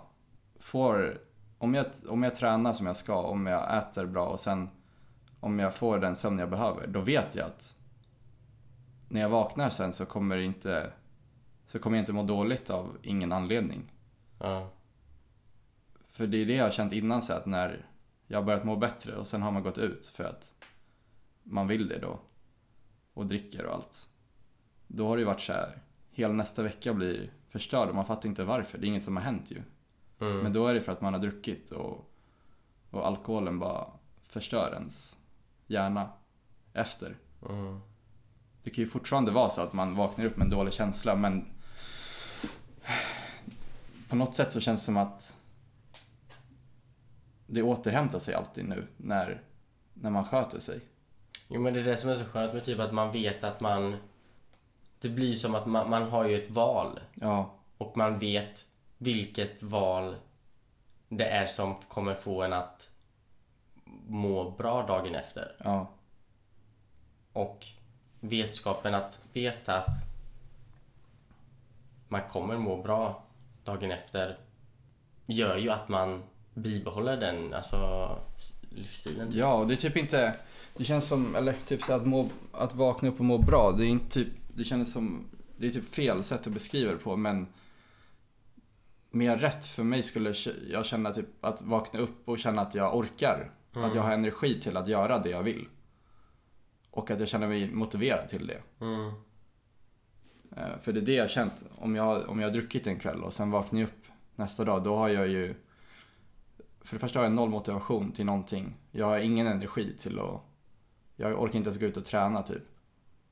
[0.59, 1.21] får,
[1.59, 4.71] om jag, om jag tränar som jag ska, om jag äter bra och sen
[5.45, 7.77] om jag får den sömn jag behöver, då vet jag att
[9.09, 10.93] när jag vaknar sen så kommer det inte,
[11.67, 13.93] så kommer jag inte må dåligt av ingen anledning.
[14.39, 14.71] Ja.
[16.09, 17.87] För det är det jag har känt innan så att när
[18.27, 20.55] jag har börjat må bättre och sen har man gått ut för att
[21.43, 22.21] man vill det då
[23.15, 24.09] och dricker och allt.
[24.87, 25.79] Då har det ju varit så här
[26.11, 28.79] hela nästa vecka blir förstörd och man fattar inte varför.
[28.79, 29.63] Det är inget som har hänt ju.
[30.21, 30.39] Mm.
[30.39, 32.11] Men då är det för att man har druckit och,
[32.91, 33.87] och alkoholen bara
[34.23, 35.19] förstör ens
[35.75, 36.09] hjärna
[36.73, 37.17] efter.
[37.49, 37.81] Mm.
[38.63, 41.47] Det kan ju fortfarande vara så att man vaknar upp med en dålig känsla men
[44.09, 45.37] på något sätt så känns det som att
[47.47, 49.43] det återhämtar sig alltid nu när,
[49.95, 50.81] när man sköter sig.
[51.49, 53.61] Jo men det är det som är så skönt med typ att man vet att
[53.61, 53.97] man...
[55.01, 57.01] Det blir som att man, man har ju ett val.
[57.15, 58.67] Ja, Och man vet
[58.99, 60.17] vilket val
[61.09, 62.91] det är som kommer få en att
[64.09, 65.57] må bra dagen efter.
[65.65, 65.91] ja,
[67.33, 67.67] Och
[68.21, 69.89] vetskapen att veta att
[72.09, 73.23] man kommer må bra
[73.65, 74.39] dagen efter
[75.27, 76.23] gör ju att man
[76.55, 78.11] bibehåller den alltså,
[78.71, 79.29] livsstilen.
[79.33, 80.37] ja och det är typ inte,
[80.77, 83.85] det känns som, eller typ så att, må, att vakna upp och må bra, det
[83.85, 85.25] är inte typ, det känns som,
[85.57, 87.47] det är typ fel sätt att beskriva det på men
[89.11, 90.35] mer rätt för mig skulle
[90.69, 93.51] jag känna typ att vakna upp och känna att jag orkar.
[93.75, 95.69] Att jag har energi till att göra det jag vill.
[96.91, 98.63] Och att jag känner mig motiverad till det.
[98.81, 99.13] Mm.
[100.57, 101.65] Eh, För det är det jag har känt.
[101.79, 104.05] Om jag, om jag har druckit en kväll och sen vaknar jag upp
[104.37, 105.55] nästa dag, då har jag ju...
[106.81, 108.75] För det första har jag noll motivation till någonting.
[108.91, 110.41] Jag har ingen energi till att...
[111.17, 112.63] Jag orkar inte ens gå ut och träna typ.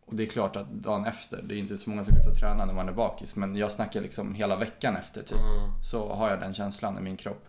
[0.04, 2.26] Och det är klart att dagen efter, det är inte så många som går ut
[2.26, 5.38] och tränar när man är bakis, men jag snackar liksom hela veckan efter typ.
[5.38, 5.82] Mm.
[5.90, 7.48] Så har jag den känslan i min kropp.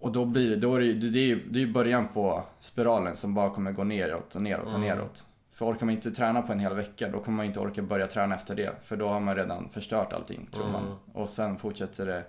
[0.00, 3.16] Och då blir det, då är det, det, är ju det är början på spiralen
[3.16, 4.80] som bara kommer gå neråt och neråt och Mm.
[4.88, 5.26] neråt.
[5.52, 8.06] För orkar man inte träna på en hel vecka, då kommer man inte orka börja
[8.06, 8.72] träna efter det.
[8.82, 10.72] För då har man redan förstört allting, tror Mm.
[10.72, 10.98] man.
[11.12, 12.24] Och sen fortsätter det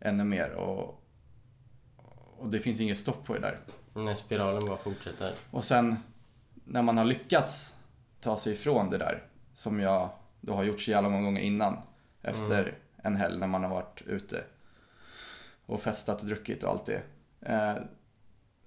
[0.00, 1.02] ännu mer och,
[2.38, 3.58] och det finns inget stopp på det där.
[3.94, 5.34] När spiralen bara fortsätter.
[5.50, 5.96] Och sen
[6.64, 7.80] när man har lyckats
[8.20, 9.22] ta sig ifrån det där,
[9.54, 10.08] som jag
[10.40, 11.76] då har gjort så jävla många gånger innan,
[12.22, 14.44] efter en helg när man har varit ute
[15.66, 17.02] och festat och druckit och allt det.
[17.46, 17.74] Eh,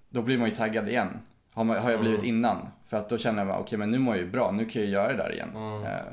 [0.08, 1.18] då blir man ju taggad igen.
[1.52, 2.68] Har, man, har jag blivit innan.
[2.86, 4.90] För att då känner man, okej men nu mår jag ju bra, nu kan jag
[4.90, 5.50] göra det där igen.
[5.56, 5.84] Mm.
[5.84, 6.12] Eh,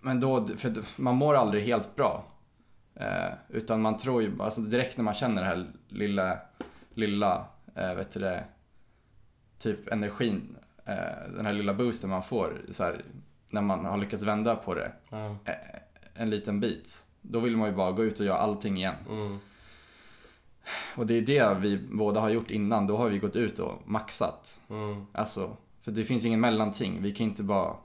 [0.00, 2.24] men då, för man mår aldrig helt bra.
[2.94, 6.38] Eh, utan man tror ju, alltså direkt när man känner det här lilla,
[6.94, 8.44] lilla, vet du det,
[9.58, 10.56] typ energin,
[11.36, 13.04] den här lilla boosten man får så här,
[13.50, 14.92] när man har lyckats vända på det
[15.44, 15.54] eh,
[16.14, 17.04] en liten bit.
[17.20, 18.94] Då vill man ju bara gå ut och göra allting igen.
[19.08, 19.38] Mm.
[20.96, 22.86] Och det är det vi båda har gjort innan.
[22.86, 24.60] Då har vi gått ut och maxat.
[24.70, 25.06] Mm.
[25.12, 27.02] Alltså, för det finns ingen mellanting.
[27.02, 27.76] Vi kan inte bara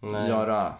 [0.00, 0.74] Nej, göra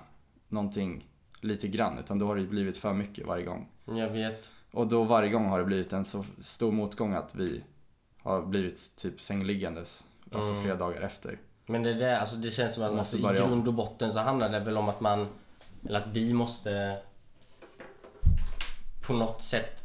[0.49, 1.05] någonting
[1.41, 1.99] lite grann.
[1.99, 3.69] Utan då har det blivit för mycket varje gång.
[3.85, 4.51] jag vet.
[4.73, 7.63] Och då varje gång har det blivit en så stor motgång att vi
[8.23, 10.05] har blivit typ sängliggandes.
[10.33, 10.63] Alltså Mm.
[10.63, 11.39] flera dagar efter.
[11.67, 14.49] Men det där, alltså det känns som att alltså, i grund och botten så handlar
[14.49, 15.27] det väl om att man,
[15.89, 16.99] eller att vi måste
[19.07, 19.85] på något sätt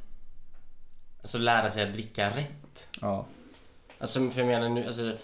[1.21, 2.87] alltså lära sig att dricka rätt.
[3.01, 3.25] Ja.
[3.99, 5.17] Alltså för jag menar nu, alltså,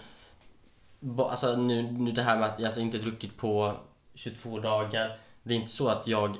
[1.00, 3.76] ba, alltså nu, nu det här med att jag alltså, inte druckit på
[4.14, 5.18] 22 dagar.
[5.42, 6.36] Det är inte så att jag,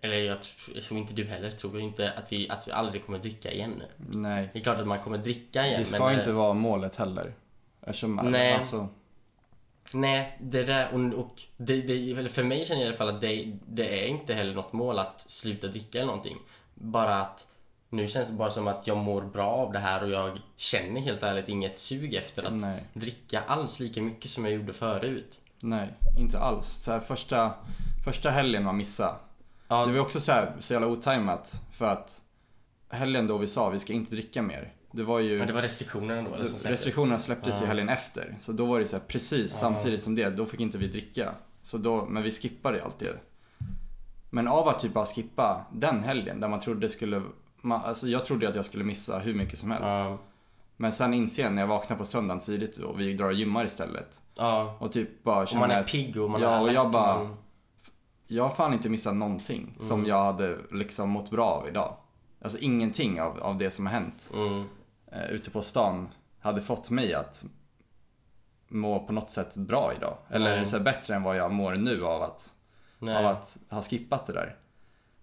[0.00, 2.72] eller jag, tr- jag tror inte du heller, tror jag inte att vi, att vi
[2.72, 3.82] aldrig kommer dricka igen.
[3.96, 4.50] Nej.
[4.52, 5.80] Det är klart att man kommer dricka igen.
[5.80, 7.34] Det ska men, inte eh, vara målet heller.
[7.80, 8.54] Eftersom, Nej.
[8.54, 8.88] Alltså,
[9.94, 13.20] Nej, det där och, och det, det, för mig känner jag i alla fall att
[13.20, 16.38] det, det är inte heller något mål att sluta dricka eller någonting.
[16.74, 17.51] Bara att
[17.92, 21.00] nu känns det bara som att jag mår bra av det här och jag känner
[21.00, 22.84] helt ärligt inget sug efter att nej.
[22.92, 25.40] dricka alls lika mycket som jag gjorde förut.
[25.62, 26.68] Nej, inte alls.
[26.68, 27.54] Så här, första,
[28.04, 29.14] första helgen man missade.
[29.68, 32.20] Ja, Det var också så, här, så jävla otajmat för att
[32.88, 34.72] helgen då vi sa vi ska inte dricka mer.
[34.90, 35.38] Det var ju...
[35.38, 36.70] men det var restriktionerna då eller, som släpptes.
[36.70, 37.66] restriktionerna släpptes ju Ja.
[37.66, 38.36] helgen efter.
[38.38, 39.58] Så då var det så här, precis Ja.
[39.58, 41.34] samtidigt som det, då fick inte vi dricka.
[41.62, 43.08] Så då, men vi skippade alltid.
[44.30, 47.22] Men av att typ bara skippa den helgen där man trodde skulle,
[47.62, 49.88] man, alltså jag trodde att jag skulle missa hur mycket som helst.
[49.88, 50.18] Ja,
[50.76, 53.64] Men sen inser jag när jag vaknar på söndagen tidigt och vi drar och gymmar
[53.64, 54.20] istället.
[54.38, 54.76] ja.
[54.80, 57.18] Och typ bara Och känner man är pigg och man Ja, är och jag bara-
[57.24, 57.36] man-
[58.26, 61.96] jag har fan inte missat någonting som jag hade liksom mått bra av idag.
[62.42, 64.64] Alltså ingenting av, av det som har hänt Mm,
[65.12, 66.08] eh, ute på stan
[66.40, 67.44] hade fått mig att
[68.68, 70.16] må på något sätt bra idag.
[70.30, 70.66] Eller Nej.
[70.66, 72.50] så bättre än vad jag mår nu av att,
[72.98, 74.56] nej, av att ha skippat det där.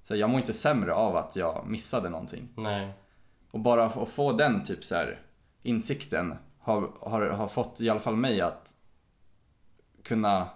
[0.10, 2.50] Så jag mår inte sämre av att jag missade någonting.
[2.56, 2.94] nej.
[3.52, 5.22] Och bara att få den typ så här
[5.62, 8.76] insikten har, har, har fått i alla fall mig att
[10.04, 10.48] kunna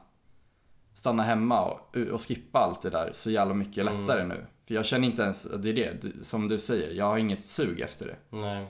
[0.94, 4.02] stanna hemma och, och skippa allt det där så jävla mycket Mm.
[4.02, 4.46] lättare nu.
[4.66, 7.82] För jag känner inte ens, det är det, som du säger, jag har inget sug
[7.82, 8.38] efter det.
[8.38, 8.68] nej.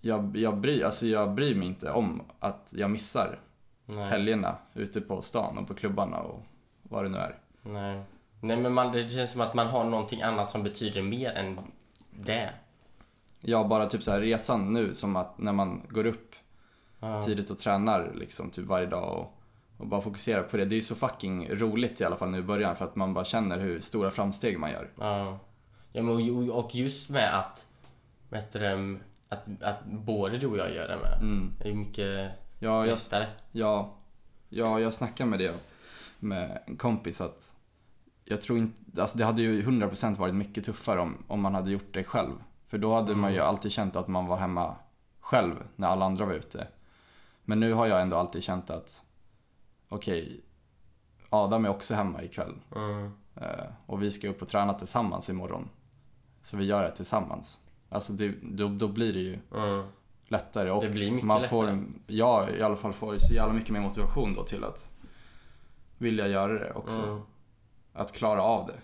[0.00, 3.38] Jag, jag, bryr, alltså jag bryr mig inte om att jag missar
[3.86, 4.08] nej.
[4.10, 6.42] helgerna ute på stan och på klubbarna och
[6.82, 7.38] vad det nu är.
[7.62, 8.02] Nej.
[8.46, 11.60] Nej men man, det känns som att man har någonting annat som betyder mer än
[12.10, 12.50] det.
[13.40, 16.34] Ja, bara typ så här resan nu som att när man går upp
[17.00, 17.22] Ja.
[17.22, 19.34] tidigt och tränar liksom typ varje dag och,
[19.80, 20.64] och bara fokuserar på det.
[20.64, 23.14] Det är ju så fucking roligt i alla fall nu i början för att man
[23.14, 24.90] bara känner hur stora framsteg man gör.
[25.00, 25.38] Ja.
[25.92, 27.66] ja men, och- och just med att,
[28.28, 31.18] vet du, att, att både du och jag gör det med.
[31.20, 31.50] Mm.
[31.62, 33.26] Det är mycket Ja, jag, lättare.
[33.52, 33.94] ja,
[34.48, 35.54] ja, jag snackade med det
[36.18, 37.53] med en kompis att
[38.24, 41.70] jag tror inte, alltså det hade ju 100% varit mycket tuffare om, om man hade
[41.70, 42.32] gjort det själv.
[42.66, 44.76] För då hade man ju alltid känt att man var hemma
[45.20, 46.68] själv när alla andra var ute.
[47.44, 49.04] Men nu har jag ändå alltid känt att
[49.88, 50.40] okej,
[51.30, 52.54] Adam är också hemma ikväll.
[52.76, 53.12] Mm.
[53.36, 55.68] Eh, och vi ska upp och träna tillsammans imorgon.
[56.42, 57.60] Så vi gör det tillsammans.
[57.88, 59.86] Alltså det, då, då blir det ju Mm.
[60.28, 61.82] lättare och Det blir mycket man får, lättare.
[62.06, 64.90] jag i alla fall får så jävla mycket mer motivation då till att
[65.98, 67.00] vilja göra det också.
[67.02, 67.20] Mm.
[67.94, 68.78] Att klara av det.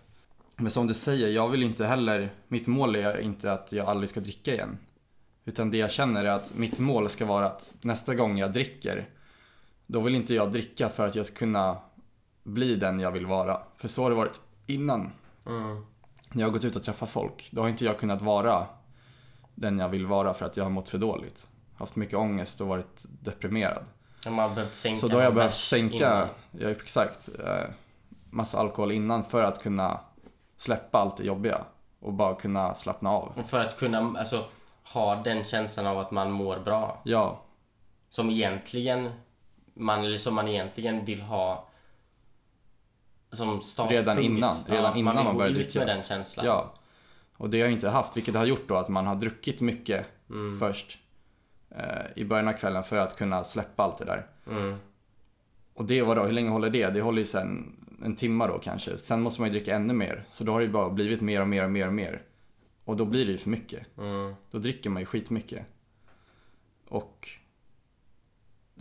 [0.56, 4.08] Men som du säger, jag vill inte heller, mitt mål är inte att jag aldrig
[4.08, 4.78] ska dricka igen.
[5.44, 9.08] Utan det jag känner är att mitt mål ska vara att nästa gång jag dricker,
[9.86, 11.76] då vill inte jag dricka för att jag ska kunna
[12.42, 13.60] bli den jag vill vara.
[13.76, 15.10] För så har det varit innan.
[15.46, 15.86] Mm.
[16.32, 18.66] När jag har gått ut och träffat folk, då har inte jag kunnat vara
[19.54, 21.48] den jag vill vara för att jag har mått för dåligt.
[21.74, 23.84] Haft mycket ångest och varit deprimerad.
[24.24, 27.70] Man har behövt sänka Så då har jag behövt sänka, ja, exakt, eh,
[28.30, 30.00] massa alkohol innan för att kunna
[30.56, 31.64] släppa allt det jobbiga
[32.00, 33.32] och bara kunna slappna av.
[33.36, 34.44] Och för att kunna alltså,
[34.92, 37.00] ha den känslan av att man mår bra.
[37.04, 37.40] Ja,
[38.08, 39.10] Som egentligen
[39.74, 41.66] man, eller som man egentligen vill ha
[43.32, 44.00] som startpunkt.
[44.00, 45.78] Redan innan, redan innan man, man börjar dricka.
[45.78, 46.46] med den känslan.
[46.46, 46.72] ja.
[47.36, 50.06] Och det har jag inte haft, vilket har gjort då att man har druckit mycket
[50.30, 50.58] Mm.
[50.58, 50.98] först
[51.70, 54.26] eh, i början av kvällen för att kunna släppa allt det där.
[54.46, 54.76] Mm.
[55.74, 56.90] Och det var då, hur länge håller det?
[56.90, 58.98] Det håller ju sen en timma då kanske.
[58.98, 60.24] Sen måste man ju dricka ännu mer.
[60.30, 62.22] Så då har det ju bara blivit mer och mer och mer och mer.
[62.84, 63.98] Och då blir det ju för mycket.
[63.98, 64.34] Mm.
[64.50, 65.66] Då dricker man ju skitmycket.
[66.88, 67.28] Och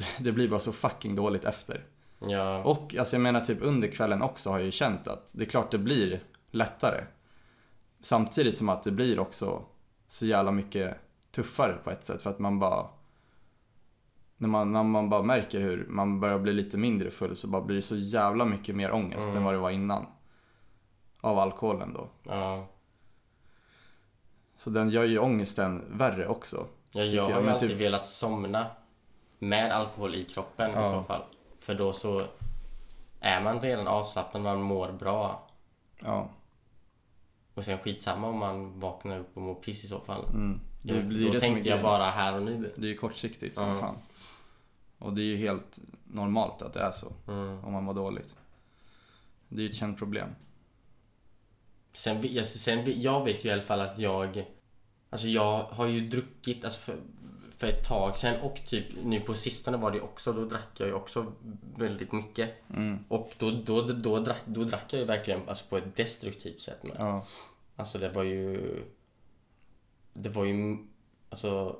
[0.19, 1.85] det blir bara så fucking dåligt efter.
[2.19, 2.63] Ja.
[2.63, 5.49] Och alltså jag menar typ under kvällen också har jag ju känt att det är
[5.49, 7.03] klart det blir lättare.
[7.99, 9.65] Samtidigt som att det blir också
[10.07, 10.97] så jävla mycket
[11.31, 12.87] tuffare på ett sätt för att man bara
[14.41, 17.61] när man, när man bara märker hur man börjar bli lite mindre full så bara
[17.61, 19.37] blir det så jävla mycket mer ångest Mm.
[19.37, 20.05] än vad det var innan.
[21.21, 22.09] Av alkoholen då.
[22.23, 22.67] ja.
[24.57, 26.65] Så den gör ju ångesten värre också.
[26.91, 28.67] Ja, jag jag, har ju men alltid typ- velat somna
[29.39, 30.91] med alkohol i kroppen i Ja.
[30.91, 31.21] så fall.
[31.59, 32.23] För då så
[33.19, 35.47] är man redan avslappnad, man mår bra.
[35.99, 36.29] Ja.
[37.53, 40.25] Och sen skitsamma om man vaknar upp och mår piss i så fall.
[40.25, 40.59] Mm.
[40.81, 42.71] Det blir då det tänkte jag bara här och nu.
[42.75, 43.73] Det är ju kortsiktigt som Ja.
[43.73, 43.95] fan.
[44.99, 47.13] Och det är ju helt normalt att det är så.
[47.27, 47.65] Mm.
[47.65, 48.35] Om man mår dåligt.
[49.49, 50.29] Det är ju ett känt problem.
[51.93, 54.45] Sen, vi- alltså, sen, jag vet ju i alla fall att jag
[55.09, 56.95] Alltså jag har ju druckit alltså för,
[57.57, 60.87] för ett tag sedan och typ nu på sistone var det också, då drack jag
[60.87, 61.33] ju också
[61.77, 62.49] väldigt mycket.
[62.69, 62.99] Mm.
[63.07, 66.59] Och då, då, då, då, drack, då drack jag ju verkligen alltså på ett destruktivt
[66.59, 66.95] sätt med.
[66.99, 67.25] Ja.
[67.75, 68.75] Alltså det var ju...
[70.13, 70.77] Det var ju...
[71.29, 71.79] Alltså...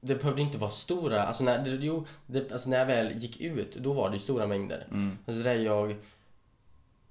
[0.00, 3.40] Det behövde inte vara stora, alltså när, det, jo, det, alltså när jag väl gick
[3.40, 4.86] ut, då var det ju stora mängder.
[4.90, 5.18] Mm.
[5.26, 5.96] Alltså där jag...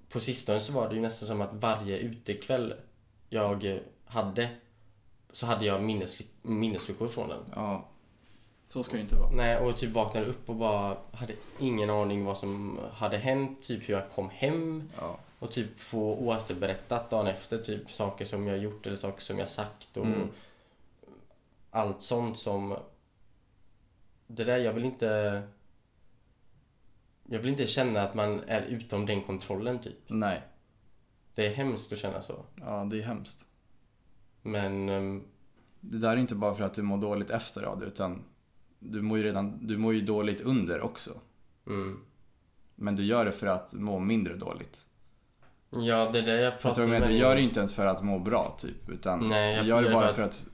[0.09, 2.73] På sistone så var det ju nästan som att varje utekväll
[3.29, 4.49] jag hade
[5.31, 5.81] så hade jag
[6.41, 7.39] minnesluckor från den.
[7.55, 7.85] ja.
[8.69, 9.31] Så ska det inte vara.
[9.31, 13.89] Nej, och typ vaknade upp och bara hade ingen aning vad som hade hänt, typ
[13.89, 15.17] hur jag kom hem Ja.
[15.39, 19.49] och typ få återberättat dagen efter, typ saker som jag gjort eller saker som jag
[19.49, 20.29] sagt och Mm.
[21.75, 22.77] Allt sånt som...
[24.27, 25.41] Det där, jag vill inte...
[27.29, 29.97] Jag vill inte känna att man är utom den kontrollen typ.
[30.07, 30.41] Nej.
[31.35, 32.45] Det är hemskt att känna så.
[32.55, 33.45] Ja, det är hemskt.
[34.41, 34.89] Men...
[34.89, 35.23] ehm,
[35.79, 38.23] Det där är inte bara för att du mår dåligt efter av det, utan
[38.79, 41.11] du mår ju redan, du mår ju dåligt under också.
[41.67, 41.99] Mm.
[42.75, 44.85] Men du gör det för att må mindre dåligt.
[45.69, 47.35] Ja, det är det jag pratar med du gör om.
[47.35, 50.07] det inte ens för att må bra typ, utan Nej, jag du gör det bara
[50.07, 50.45] för för att- att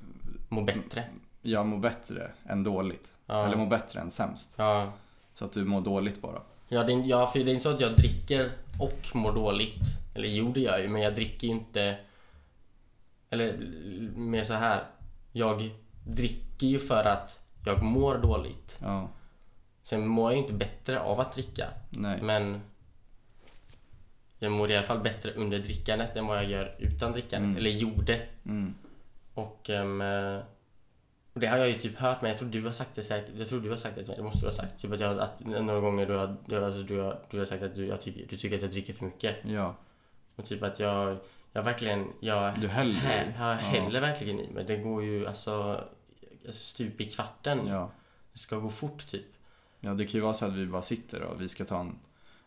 [0.51, 1.03] Må bättre.
[1.41, 3.15] jag mår bättre än dåligt.
[3.25, 3.45] Ja.
[3.45, 4.55] Eller må bättre än sämst.
[4.57, 4.93] Ja.
[5.33, 6.41] Så att du mår dåligt bara.
[6.67, 9.81] Ja, det är, ja, för det är inte så att jag dricker och mår dåligt.
[10.15, 11.97] Eller jo, det gör jag ju, men jag dricker ju inte...
[13.29, 13.57] Eller
[14.15, 14.83] mer så här.
[15.31, 15.69] Jag
[16.07, 18.77] dricker ju för att jag mår dåligt.
[18.81, 19.09] Ja,
[19.83, 21.67] Sen mår jag ju inte bättre av att dricka.
[21.89, 22.21] nej.
[22.21, 22.61] Men
[24.39, 27.47] jag mår i alla fall bättre under drickandet än vad jag gör utan drickandet.
[27.47, 27.57] Mm.
[27.57, 28.21] Eller gjorde.
[28.45, 28.73] Mm.
[29.33, 30.41] Och eh,
[31.33, 33.31] Och det har jag ju typ hört men jag tror du har sagt det säkert.
[33.37, 34.79] Jag tror du har sagt det, det måste du ha sagt.
[34.81, 37.63] Typ att jag, att några gånger du har, du, alltså, du har, du har sagt
[37.63, 39.35] att du, jag tycker, du tycker att jag dricker för mycket.
[39.43, 39.75] Ja.
[40.35, 41.17] Och typ att jag,
[41.51, 43.53] jag verkligen, jag, Du häller hä, jag Ja.
[43.53, 44.63] häller verkligen i mig.
[44.63, 45.81] Det går ju alltså,
[46.47, 47.67] alltså stup i kvarten.
[47.67, 47.91] Ja.
[48.33, 49.25] Det ska gå fort typ.
[49.79, 51.99] Ja, det kan ju vara så att vi bara sitter och vi ska ta en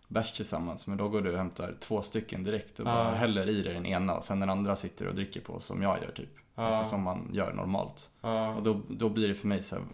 [0.09, 0.87] bärs tillsammans.
[0.87, 3.11] Men då går du och hämtar två stycken direkt och bara Ja.
[3.11, 6.03] häller i dig den ena och sen den andra sitter och dricker på som jag
[6.03, 6.29] gör typ.
[6.55, 6.62] Ja.
[6.62, 8.11] Alltså som man gör normalt.
[8.21, 8.55] Ja.
[8.55, 9.85] Och då, då blir det för mig så här,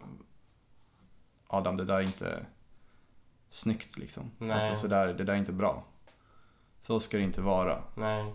[1.47, 2.47] Adam, det där är inte
[3.49, 4.31] snyggt liksom.
[4.39, 4.51] Nej.
[4.51, 5.85] Alltså så där, det där är inte bra.
[6.81, 7.83] Så ska det inte vara.
[7.97, 8.35] Nej.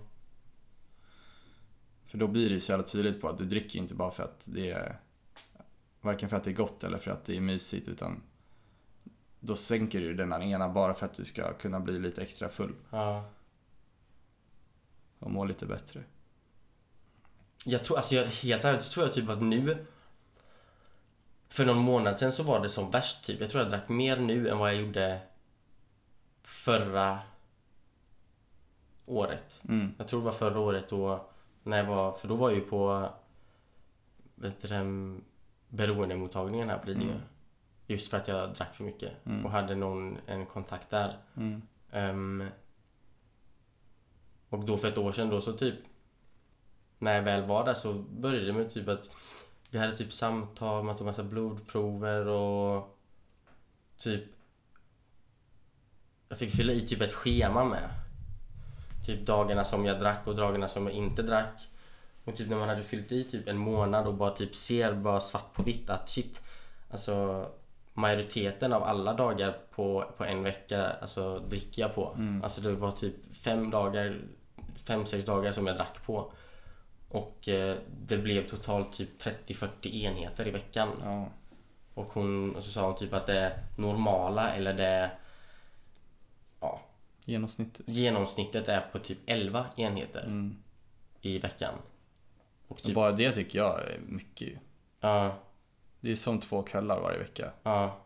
[2.05, 4.23] För då blir det ju så jävla tydligt på att du dricker inte bara för
[4.23, 4.99] att det är
[6.01, 8.21] Varken för att det är gott eller för att det är mysigt utan
[9.39, 12.49] Då sänker du den här ena bara för att du ska kunna bli lite extra
[12.49, 13.29] full Ja.
[15.19, 16.03] och må lite bättre.
[17.65, 19.85] Jag tror, alltså jag, helt ärligt så tror jag typ att nu
[21.49, 23.41] För någon månad sedan så var det som värst typ.
[23.41, 25.19] Jag tror jag drack mer nu än vad jag gjorde
[26.43, 27.19] förra
[29.05, 29.61] året.
[29.69, 29.93] Mm.
[29.97, 31.25] Jag tror det var förra året då
[31.63, 33.09] när jag var, för då var jag ju på
[34.35, 35.23] vet du, den
[35.69, 37.11] beroendemottagningen här på Lidingö.
[37.11, 37.23] Mm.
[37.87, 39.45] Just för att jag drack för mycket Mm.
[39.45, 41.17] och hade någon, en kontakt där.
[41.91, 42.43] Ehm,
[44.49, 45.75] och då för ett år sedan då så typ
[46.99, 49.09] när jag väl var där så började det med typ att
[49.71, 52.97] vi hade typ samtal, man tog massa blodprover och
[53.97, 54.23] typ
[56.29, 57.89] jag fick fylla i typ ett schema med.
[59.05, 61.67] Typ dagarna som jag drack och dagarna som jag inte drack.
[62.23, 65.19] Och typ när man hade fyllt i typ en månad och bara typ ser bara
[65.19, 66.41] svart på vitt att shit,
[66.91, 67.45] alltså
[67.93, 72.13] majoriteten av alla dagar på, på en vecka alltså dricker jag på.
[72.17, 72.43] Mm.
[72.43, 74.21] Alltså det var typ fem dagar,
[74.75, 76.31] fem, sex dagar som jag drack på.
[77.15, 80.89] Och eh, det blev totalt typ 30-40 enheter i veckan.
[81.03, 81.29] Ja.
[81.93, 85.11] Och, hon, och så sa hon typ att det normala eller det
[86.59, 86.81] ja,
[87.25, 87.87] Genomsnittet.
[87.87, 90.57] genomsnittet är på typ 11 enheter Mm.
[91.21, 91.73] i veckan.
[92.67, 94.57] Och Och typ, bara det tycker jag är mycket ju.
[94.99, 95.37] ja,
[95.99, 97.51] Det är som två kvällar varje vecka.
[97.63, 97.97] ja,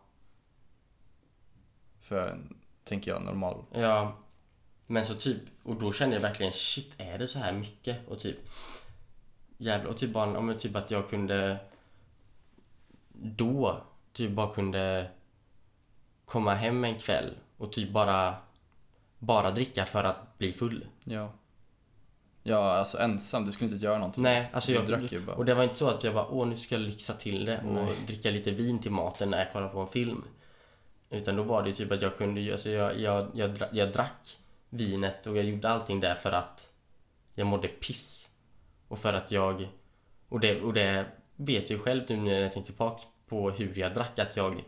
[2.00, 3.64] För en, tänker jag, normal.
[3.72, 4.16] ja.
[4.86, 8.08] Men så typ, och då kände jag verkligen shit, är det så här mycket?
[8.08, 8.38] Och typ
[9.60, 11.58] jävlar, och typ bara, men typ att jag kunde
[13.12, 15.10] då typ bara kunde
[16.24, 18.34] komma hem en kväll och typ bara
[19.18, 20.86] bara dricka för att bli full.
[21.04, 21.32] Ja.
[22.42, 23.46] Ja, alltså ensam.
[23.46, 24.22] Du skulle inte göra någonting.
[24.22, 25.36] Nej, alltså jag, drack ju bara.
[25.36, 27.58] Och det var inte så att jag bara, åh nu ska jag lyxa till det
[27.58, 27.96] och Nej.
[28.06, 30.24] dricka lite vin till maten när jag kollar på en film.
[31.10, 34.38] Utan då var det ju typ att jag kunde alltså jag, jag, jag, jag drack
[34.68, 36.70] vinet och jag gjorde allting där för att
[37.34, 38.29] jag mådde piss.
[38.90, 39.68] Och för att jag,
[40.28, 43.78] och det, och det vet jag ju själv nu när jag tänker tillbaka på hur
[43.78, 44.64] jag drack att jag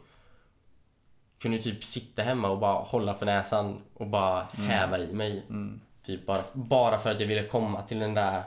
[1.39, 5.47] kunde typ sitta hemma och bara hålla för näsan och bara häva i mig.
[5.49, 5.81] Mm.
[6.03, 8.43] Typ bara, bara för att jag ville komma till den där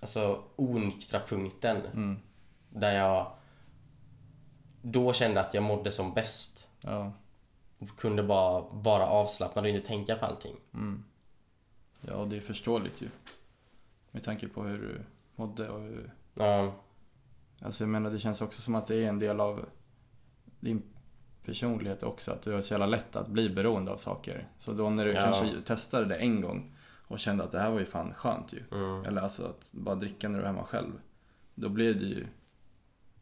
[0.00, 2.18] alltså onyktra punkten Mm.
[2.70, 3.32] där jag
[4.82, 7.12] då kände att jag mådde som bäst Ja.
[7.78, 10.56] och kunde bara vara avslappnad och inte tänka på allting.
[10.74, 11.04] Mm.
[12.00, 13.08] Ja, det är förståeligt ju.
[14.16, 15.00] Med tanke på hur du
[15.36, 16.12] mådde och hur...
[16.34, 16.74] Ja,
[17.62, 19.64] Alltså jag menar, det känns också som att det är en del av
[20.60, 20.82] din
[21.44, 22.32] personlighet också.
[22.32, 24.48] Att du har så jävla lätt att bli beroende av saker.
[24.58, 25.22] Så då när du Ja.
[25.22, 26.74] kanske testade det en gång
[27.08, 28.62] och kände att det här var ju fan skönt ju.
[28.72, 29.04] mm.
[29.04, 30.92] Eller alltså att bara dricka när du är hemma själv.
[31.54, 32.26] Då blev det ju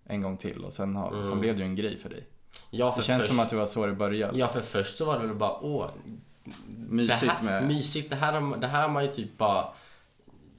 [0.04, 1.40] en gång till och sen, har, Mm.
[1.40, 2.26] blev det ju en grej för dig.
[2.70, 4.38] ja, för Det känns först, som att det var så det började.
[4.38, 5.90] Ja, för först så var det väl bara åh,
[6.88, 7.66] Mysigt det här, med...
[7.68, 9.68] Mysigt, det här, det här har man ju typ bara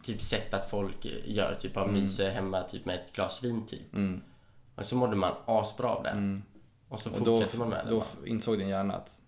[0.05, 2.01] typ sett att folk gör, typ bara Mm.
[2.01, 3.93] myser hemma typ med ett glas vin typ.
[3.93, 4.21] Mm,
[4.75, 6.09] Och så mådde man asbra av det.
[6.09, 6.43] mm.
[6.89, 8.27] Och så fortsätter man med det då bara.
[8.27, 9.21] insåg din hjärna att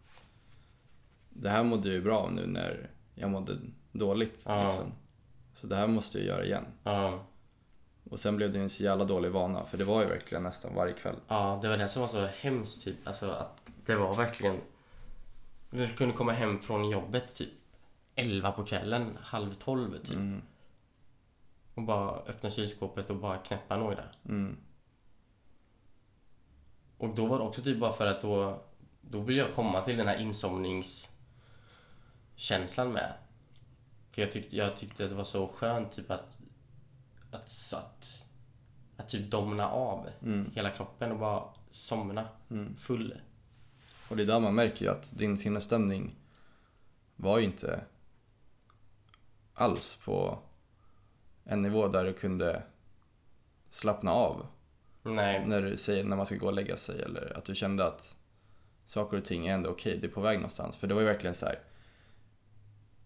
[1.29, 3.53] det här mådde ju bra nu när jag mådde
[3.91, 4.45] dåligt.
[4.47, 4.65] Ja.
[4.65, 4.91] Liksom.
[5.53, 6.65] Så det här måste jag göra igen.
[6.83, 7.23] Ja,
[8.09, 10.75] Och sen blev det en så jävla dålig vana, för det var ju verkligen nästan
[10.75, 11.15] varje kväll.
[11.27, 12.95] ja, det var det som var så hemskt typ.
[13.07, 14.57] Alltså att det var verkligen...
[15.69, 17.49] Vi kunde komma hem från jobbet typ
[18.15, 20.15] 11 på kvällen, halv 12 typ.
[20.15, 20.41] Mm,
[21.77, 24.03] Och bara öppna kylskåpet och bara knäppa några.
[24.25, 24.57] mm,
[26.97, 28.63] Och då var det också typ bara för att då,
[29.01, 33.13] då vill jag komma till den här insomningskänslan med.
[34.11, 36.37] För jag tyckte, jag tyckte att det var så skönt typ att,
[37.31, 38.23] att, att,
[38.97, 42.77] att typ domna av mm, hela kroppen och bara somna mm.
[42.77, 43.21] full.
[44.09, 46.15] Och det är där man märker ju att din sinnesstämning
[47.15, 47.83] var ju inte
[49.53, 50.39] alls på
[51.47, 52.63] en nivå där du kunde
[53.69, 54.47] slappna av.
[55.03, 55.45] Nej.
[55.45, 58.15] när, du säger, när man ska gå och lägga sig eller att du kände att
[58.85, 60.77] saker och ting är ändå okej, det är på väg någonstans.
[60.77, 61.59] För det var ju verkligen så här.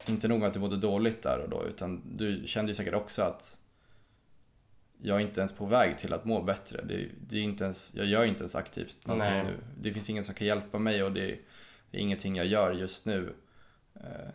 [0.08, 3.22] inte nog att du mådde dåligt där och då, utan du kände ju säkert också
[3.22, 3.58] att
[5.02, 6.82] jag är inte ens på väg till att må bättre.
[6.84, 9.44] Det, det är inte ens, jag gör inte ens aktivt någonting Nej.
[9.44, 9.58] nu.
[9.80, 11.39] Det finns ingen som kan hjälpa mig och det,
[11.92, 13.34] det är ingenting jag gör just nu
[13.96, 14.30] eh,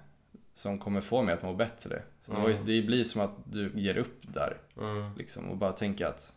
[0.57, 2.03] som kommer få mig att må bättre.
[2.23, 2.67] Så det, var ju, Mm.
[2.67, 5.15] det blir som att du ger upp där Mm.
[5.17, 6.33] liksom och bara tänker att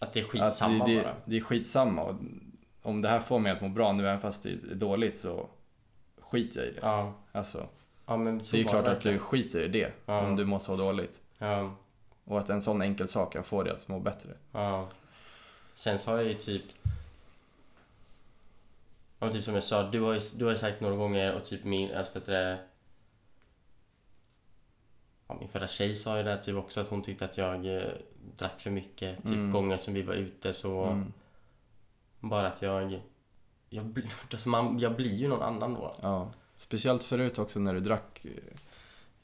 [0.00, 1.14] Att det är skitsamma det, det, bara.
[1.24, 2.14] det är skitsamma och
[2.82, 5.48] om det här får mig att må bra nu även fast det är dåligt så
[6.20, 6.78] skiter jag i det.
[6.82, 7.14] Ja.
[7.32, 7.66] Alltså,
[8.06, 10.20] Ja det är ju klart att du skiter i det Ja.
[10.26, 11.20] om du mår så dåligt.
[11.38, 11.76] Ja.
[12.24, 14.30] Och att en sån enkel sak kan få dig att må bättre.
[14.52, 14.88] Ja.
[15.74, 16.64] Sen så har jag ju typ...
[19.20, 21.44] Ja, typ som jag sa, du har ju, du har ju sagt några gånger och
[21.44, 22.58] typ min, alltså för att det...
[25.28, 27.82] Ja, min förra tjej sa ju det typ också att hon tyckte att jag eh,
[28.36, 29.16] drack för mycket.
[29.16, 29.50] Typ Mm.
[29.50, 30.84] gånger som vi var ute så...
[30.84, 31.12] Mm.
[32.20, 33.00] Bara att jag...
[33.68, 35.94] Jag, alltså man, jag blir ju någon annan då.
[36.02, 36.32] Ja.
[36.56, 38.30] Speciellt förut också när du drack eh,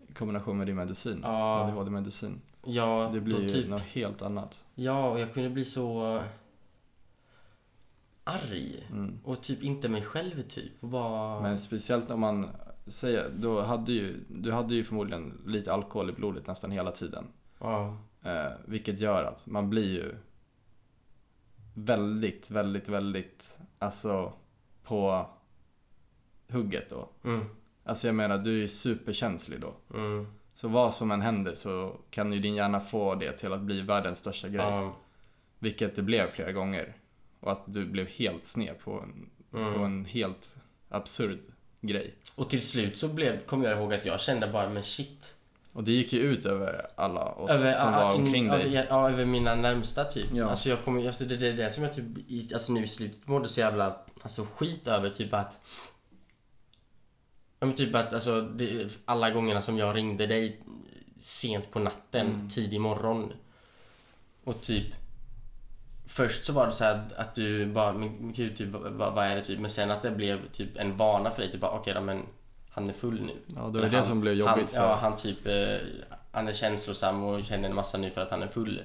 [0.09, 1.21] i kombination med din medicin.
[1.23, 1.61] Ja.
[1.61, 2.41] ADHD-medicin.
[2.65, 4.65] Ja, Det blir då ju typ, något helt annat.
[4.75, 6.21] Ja, och jag kunde bli så...
[8.29, 8.87] Arg.
[8.91, 9.19] Mm.
[9.25, 10.73] Och typ inte mig själv typ.
[10.81, 11.41] Och bara...
[11.41, 12.49] Men speciellt om man
[12.87, 17.25] säger, då hade ju, du hade ju förmodligen lite alkohol i blodet nästan hela tiden.
[17.59, 17.99] Ja.
[18.23, 20.17] Eh, vilket gör att man blir ju
[21.75, 24.33] väldigt, väldigt, väldigt, alltså
[24.83, 25.27] på
[26.49, 27.09] hugget då.
[27.25, 27.45] Mm.
[27.85, 29.75] Alltså jag menar, du är ju superkänslig då.
[29.95, 30.27] Mm.
[30.53, 33.81] Så vad som än händer så kan ju din hjärna få det till att bli
[33.81, 34.67] världens största grej.
[34.67, 34.97] Ja.
[35.59, 36.97] Vilket det blev flera gånger.
[37.41, 39.75] Och att du blev helt sned på en, Mm.
[39.75, 40.57] på en helt
[40.89, 41.39] absurd
[41.81, 42.15] grej.
[42.35, 45.35] Och till slut så blev, kom jag ihåg att jag kände bara, men shit.
[45.73, 48.61] Och det gick ju ut över alla oss Över, som ja, var in- omkring dig.
[48.79, 50.29] Över, ja, över mina närmsta typ.
[50.33, 50.49] Ja.
[50.51, 52.89] Alltså jag kommer, alltså det, det är det som jag typ, i, alltså nu i
[52.89, 55.61] slutet mådde så jävla, alltså skit över typ att
[57.61, 60.61] Ja men typ att alltså, det, alla gångerna som jag ringde dig
[61.19, 62.49] sent på natten, Mm.
[62.49, 63.33] tidig morgon.
[64.45, 64.87] Och typ
[66.07, 69.37] Först så var det så här att du bara, men gud typ vad, vad är
[69.37, 69.61] det typ?
[69.61, 72.23] Men sen att det blev typ en vana för dig, typ bara okej då men
[72.71, 73.33] han är full nu.
[73.47, 75.77] Ja, det var Eller det han- som blev jobbigt han, för Ja, han typ, eh,
[76.33, 78.83] han är känslosam och känner en massa nu för att han är full.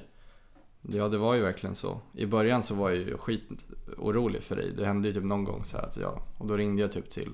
[0.82, 2.00] Ja, det var ju verkligen så.
[2.14, 3.50] I början så var jag ju skit
[3.98, 4.72] orolig för dig.
[4.78, 7.30] Det hände ju typ någon gång så att jag, och då ringde jag typ till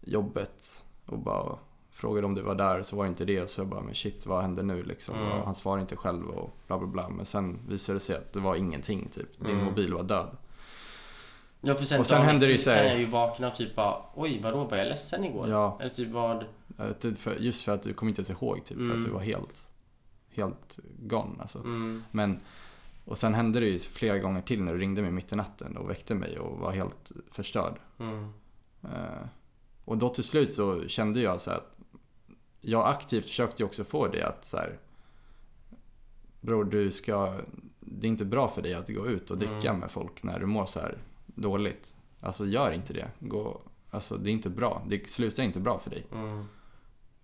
[0.00, 1.58] jobbet och bara
[1.94, 3.50] frågade om du var där, så var inte det.
[3.50, 5.14] Så jag bara, men shit, vad händer nu liksom?
[5.14, 5.32] Mm.
[5.32, 7.08] Och han svarade inte själv och bla bla bla.
[7.08, 9.38] Men sen visade det sig att det var ingenting typ.
[9.38, 9.64] Din Mm.
[9.64, 10.36] mobil var död.
[11.60, 13.48] Ja, för sen, Och sen händer det ju efter så här- kan jag ju vakna
[13.48, 15.48] och typ bara oj vadå var jag ledsen igår?
[15.48, 15.78] Ja.
[15.80, 16.44] Eller typ vad?
[17.16, 18.98] För- Just för att du kom inte ens ihåg typ, för Mm.
[18.98, 19.68] att du var helt,
[20.30, 21.58] helt gone alltså.
[21.58, 22.40] Mm, Men,
[23.04, 25.76] och sen hände det ju flera gånger till när du ringde mig mitt i natten
[25.76, 27.74] och väckte mig och var helt förstörd.
[27.98, 28.32] mm,
[28.82, 29.26] Eh,
[29.84, 31.73] och då till slut så kände jag så att
[32.64, 34.78] jag aktivt försökte ju också få det att så här,
[36.40, 37.40] Bror du ska,
[37.80, 39.80] det är inte bra för dig att gå ut och dricka Mm.
[39.80, 41.96] med folk när du mår så här dåligt.
[42.20, 43.10] Alltså gör inte det.
[43.20, 43.60] Gå,
[43.90, 44.82] alltså det är inte bra.
[44.88, 46.06] Det slutar inte bra för dig.
[46.12, 46.44] mm,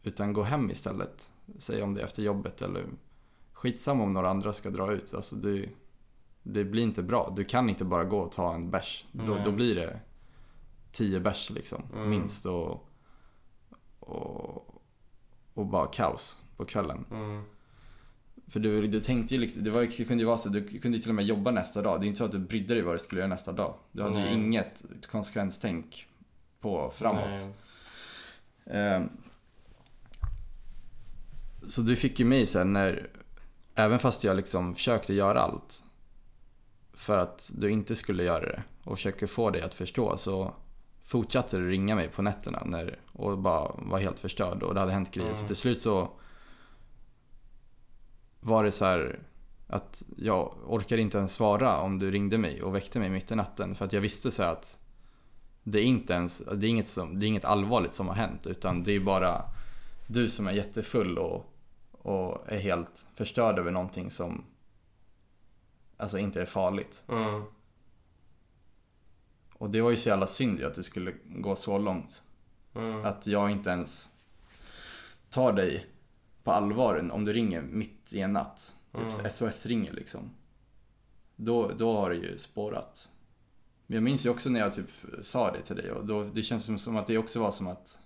[0.02, 1.30] Utan gå hem istället.
[1.58, 2.84] Säg om det är efter jobbet eller
[3.52, 5.14] skitsamma om några andra ska dra ut.
[5.14, 5.68] Alltså det,
[6.42, 7.32] det blir inte bra.
[7.36, 9.04] Du kan inte bara gå och ta en bärs.
[9.12, 10.00] Då, då blir det
[10.92, 12.10] tio bärs liksom, Mm.
[12.10, 12.46] minst.
[12.46, 12.88] Och,
[14.00, 14.69] och,
[15.54, 17.04] och bara kaos på kvällen.
[17.10, 17.42] mm.
[18.48, 20.96] För du, du tänkte ju liksom, det, var, det kunde ju vara så, du kunde
[20.96, 22.00] ju till och med jobba nästa dag.
[22.00, 23.74] Det är inte så att du brydde dig vad du skulle göra nästa dag.
[23.92, 24.34] Du hade ju Nej.
[24.34, 26.06] inget konsekvenstänk
[26.60, 27.46] på framåt.
[28.66, 29.08] Ehm,
[31.66, 33.10] Så du fick ju mig sen när,
[33.74, 35.84] även fast jag liksom försökte göra allt
[36.92, 40.54] för att du inte skulle göra det och försöker få dig att förstå så
[41.10, 44.92] fortsatte du ringa mig på nätterna när, och bara var helt förstörd och det hade
[44.92, 45.32] hänt grejer.
[45.32, 45.46] Så Mm.
[45.46, 46.08] till slut så
[48.40, 49.18] var det så här
[49.66, 53.34] att jag orkade inte ens svara om du ringde mig och väckte mig mitt i
[53.34, 54.78] natten för att jag visste så att
[55.62, 58.46] det är inte ens, det är inget, som, det är inget allvarligt som har hänt
[58.46, 59.42] utan det är bara
[60.06, 61.54] du som är jättefull och,
[61.92, 64.44] och är helt förstörd över någonting som
[65.96, 67.04] alltså inte är farligt.
[67.08, 67.42] Mm.
[69.60, 72.22] Och det var ju så jävla synd ju att det skulle gå så långt.
[72.74, 73.04] Mm.
[73.04, 74.10] Att jag inte ens
[75.28, 75.86] tar dig
[76.42, 78.76] på allvar om du ringer mitt i en natt.
[78.92, 79.30] Typ Mm.
[79.30, 80.30] SOS ringer liksom.
[81.36, 83.10] Då, då har det ju spårat.
[83.86, 84.90] Men jag minns ju också när jag typ
[85.22, 87.66] sa det till dig och då, det känns som, som att det också var som
[87.66, 87.98] att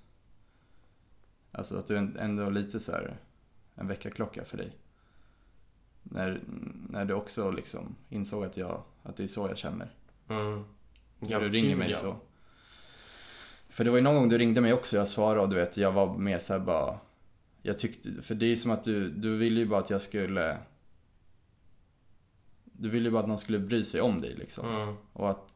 [1.52, 3.20] Alltså att du ändå lite så här
[3.74, 4.78] en väckarklocka för dig.
[6.02, 6.42] När,
[6.88, 9.90] när du också liksom insåg att, jag, att det är så jag känner.
[10.28, 10.64] Mm.
[11.28, 11.96] När du ringer gud, mig ja.
[11.96, 12.16] så.
[13.68, 15.76] För det var ju någon gång du ringde mig också, jag svarade och du vet,
[15.76, 16.98] jag var mer såhär bara...
[17.62, 20.58] Jag tyckte, för det är som att du, du ville ju bara att jag skulle...
[22.64, 24.68] Du ville ju bara att någon skulle bry sig om dig liksom.
[24.68, 24.94] Mm.
[25.12, 25.54] Och att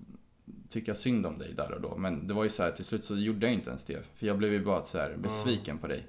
[0.69, 1.97] tycka synd om dig där och då.
[1.97, 4.03] Men det var ju så här, till slut så gjorde jag inte ens det.
[4.15, 6.07] För jag blev ju bara så här besviken på dig.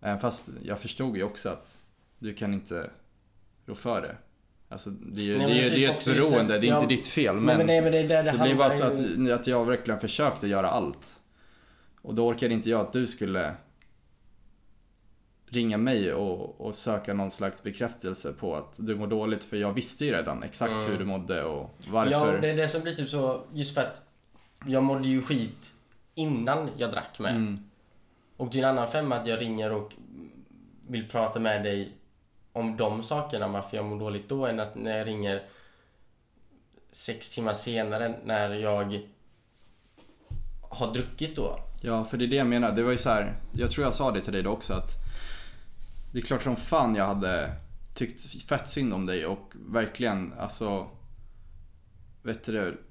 [0.00, 1.80] Även fast jag förstod ju också att
[2.18, 2.90] du kan inte
[3.66, 4.16] rå för det.
[4.68, 6.82] Alltså det är ju Nej, det är, typ det är ett beroende, det- är ja,
[6.82, 7.34] inte ditt fel.
[7.34, 9.64] Men, Men, nej, men det, är där det, det blir bara så att, att jag
[9.64, 11.20] verkligen försökte göra allt.
[12.02, 13.54] Och då orkade inte jag att du skulle
[15.48, 19.44] ringa mig och, och söka någon slags bekräftelse på att du mår dåligt.
[19.44, 20.86] För jag visste ju redan exakt Mm.
[20.86, 22.12] hur du mådde och varför.
[22.12, 24.02] Ja, det är det som blir typ så, just för att
[24.66, 25.72] jag mådde ju skit
[26.14, 27.30] innan jag drack med.
[27.36, 27.58] Mm.
[28.36, 29.92] Och det är en annan femma att jag ringer och
[30.88, 31.92] vill prata med dig
[32.56, 35.42] om de sakerna, varför jag mår dåligt då, än att när jag ringer
[36.92, 39.02] sex timmar senare när jag
[40.62, 41.58] har druckit då.
[41.80, 42.72] Ja, för det är det jag menar.
[42.72, 44.90] Det var ju så här, jag tror jag sa det till dig då också att
[46.12, 47.52] det är klart som fan jag hade
[47.94, 50.88] tyckt fett synd om dig och verkligen alltså
[52.22, 52.84] vet du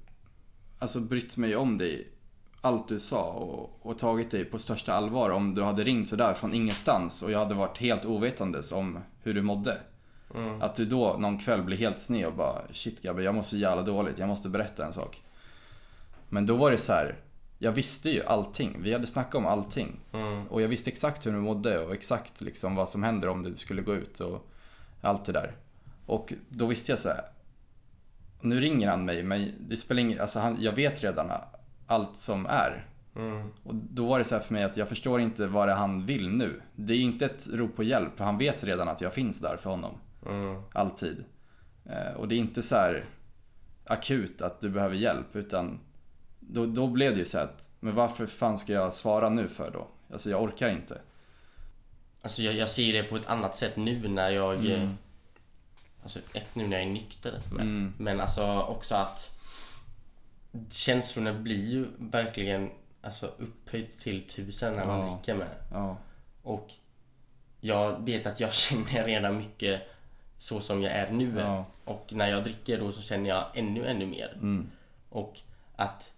[0.78, 2.15] alltså brytt mig om dig
[2.60, 6.34] allt du sa och, och tagit dig på största allvar om du hade ringt sådär
[6.34, 9.78] från ingenstans och jag hade varit helt ovetandes om hur du mådde.
[10.34, 10.62] Mm.
[10.62, 13.56] Att du då någon kväll blir helt sned och bara shit grabbar jag mår så
[13.56, 15.22] jävla dåligt, jag måste berätta en sak.
[16.28, 17.16] Men då var det så här.
[17.58, 20.00] jag visste ju allting, vi hade snackat om allting.
[20.12, 20.46] Mm.
[20.46, 23.54] Och jag visste exakt hur du mådde och exakt liksom vad som händer om du
[23.54, 24.46] skulle gå ut och
[25.00, 25.56] allt det där.
[26.06, 27.24] Och då visste jag så här.
[28.40, 31.30] Nu ringer han mig men det spelar ingen, alltså han, jag vet redan
[31.86, 32.86] allt som är.
[33.16, 33.52] Mm.
[33.62, 35.76] Och då var det så här för mig att jag förstår inte vad det är
[35.76, 36.60] han vill nu.
[36.74, 39.56] Det är inte ett rop på hjälp, för han vet redan att jag finns där
[39.56, 39.94] för honom.
[40.26, 40.62] Mm.
[40.72, 41.24] Alltid.
[41.84, 43.04] Eh, och det är inte så här
[43.84, 45.80] akut att du behöver hjälp utan
[46.40, 49.70] då, då blev det ju så att, men varför fan ska jag svara nu för
[49.70, 49.86] då?
[50.12, 51.00] Alltså jag orkar inte.
[52.22, 54.66] Alltså jag, jag ser det på ett annat sätt nu när jag...
[54.66, 54.90] Mm.
[56.02, 57.40] Alltså ett nu när jag är nykter.
[57.52, 57.92] Men, Mm.
[57.98, 59.35] men alltså också att
[60.70, 62.70] känslorna blir ju verkligen
[63.02, 65.12] alltså upphöjt till tusen när man Ja.
[65.14, 65.48] dricker med.
[65.72, 65.96] Ja.
[66.42, 66.72] Och
[67.60, 69.82] jag vet att jag känner redan mycket
[70.38, 71.38] så som jag är nu.
[71.38, 71.64] Ja.
[71.84, 74.32] Och när jag dricker då så känner jag ännu, ännu mer.
[74.34, 74.70] Mm.
[75.08, 75.38] Och
[75.76, 76.12] att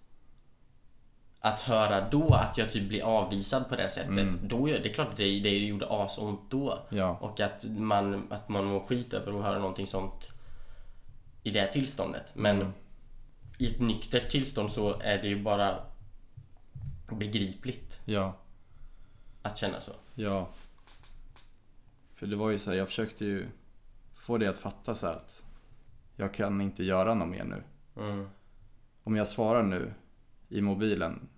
[1.41, 4.09] att höra då att jag typ blir avvisad på det sättet.
[4.11, 4.39] Mm.
[4.43, 6.79] Då, det är klart att det, det gjorde asont då.
[6.89, 7.19] Ja.
[7.21, 10.29] Och att man, att man mår skit över att höra någonting sånt
[11.43, 12.25] i det tillståndet.
[12.35, 12.73] Men Mm.
[13.59, 15.79] I ett nyktert tillstånd så är det ju bara
[17.11, 18.37] begripligt Ja.
[19.43, 19.93] att känna så.
[20.15, 20.49] Ja.
[22.15, 23.47] För det var ju så här, jag försökte ju
[24.15, 25.45] få dig att fatta så att
[26.17, 27.63] jag kan inte göra något mer nu.
[28.03, 28.29] Mm.
[29.05, 29.93] Om jag svarar nu
[30.49, 31.29] i mobilen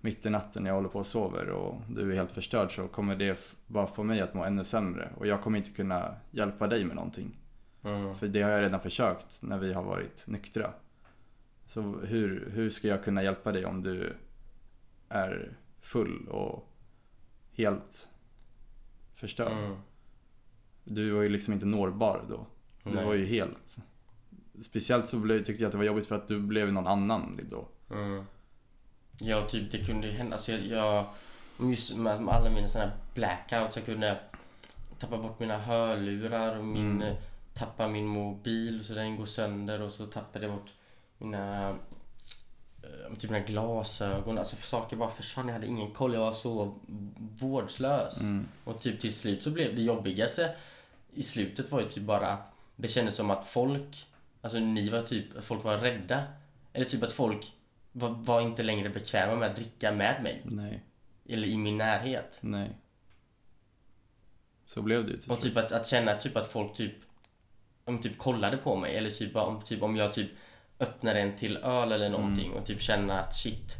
[0.00, 2.88] mitt i natten när jag håller på och sover och du är helt förstörd så
[2.88, 6.66] kommer det bara få mig att må ännu sämre och jag kommer inte kunna hjälpa
[6.66, 7.36] dig med någonting.
[7.84, 8.14] Mm.
[8.14, 10.72] För det har jag redan försökt när vi har varit nyktra.
[11.68, 14.16] Så hur, hur ska jag kunna hjälpa dig om du
[15.08, 16.72] är full och
[17.52, 18.08] helt
[19.14, 19.52] förstörd?
[19.52, 19.76] Mm.
[20.84, 22.46] Du var ju liksom inte nårbar då.
[22.84, 23.04] Du Nej.
[23.04, 23.78] var ju helt...
[24.62, 27.40] Speciellt så blev, tyckte jag att det var jobbigt för att du blev någon annan
[27.50, 27.68] då.
[27.90, 28.24] Mm.
[29.20, 30.36] Ja, typ det kunde ju hända.
[30.36, 31.06] Alltså jag, jag
[31.70, 33.76] just med, med alla mina sådana blackouts.
[33.76, 34.20] Jag kunde
[34.98, 37.16] tappa bort mina hörlurar och min, Mm.
[37.54, 40.70] tappa min mobil så den går sönder och så tappade jag bort
[41.18, 41.68] mina
[42.82, 44.38] eh, typ mina glasögon.
[44.38, 45.46] Alltså saker bara försvann.
[45.46, 46.14] Jag hade ingen koll.
[46.14, 46.74] Jag var så
[47.18, 48.20] vårdslös.
[48.20, 48.48] Mm.
[48.64, 50.54] Och typ till slut så blev det jobbigaste
[51.12, 54.06] i slutet var ju typ bara att det kändes som att folk,
[54.40, 56.22] alltså ni var typ, folk var rädda.
[56.72, 57.52] Eller typ att folk
[57.92, 60.40] var, var inte längre bekväma med att dricka med mig.
[60.44, 60.82] Nej,
[61.28, 62.38] Eller i min närhet.
[62.40, 62.70] nej.
[64.66, 65.54] Så blev det ju till Och slut.
[65.54, 66.92] typ att, att känna typ att folk typ,
[67.84, 68.96] om typ kollade på mig.
[68.96, 70.30] Eller typ om, typ om jag typ
[70.80, 73.76] öppnade en till öl eller någonting och typ känna att shit.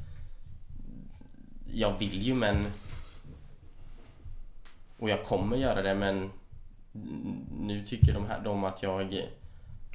[1.72, 2.66] Jag vill ju men
[4.98, 6.30] och jag kommer göra det men
[7.60, 9.22] nu tycker de här de att jag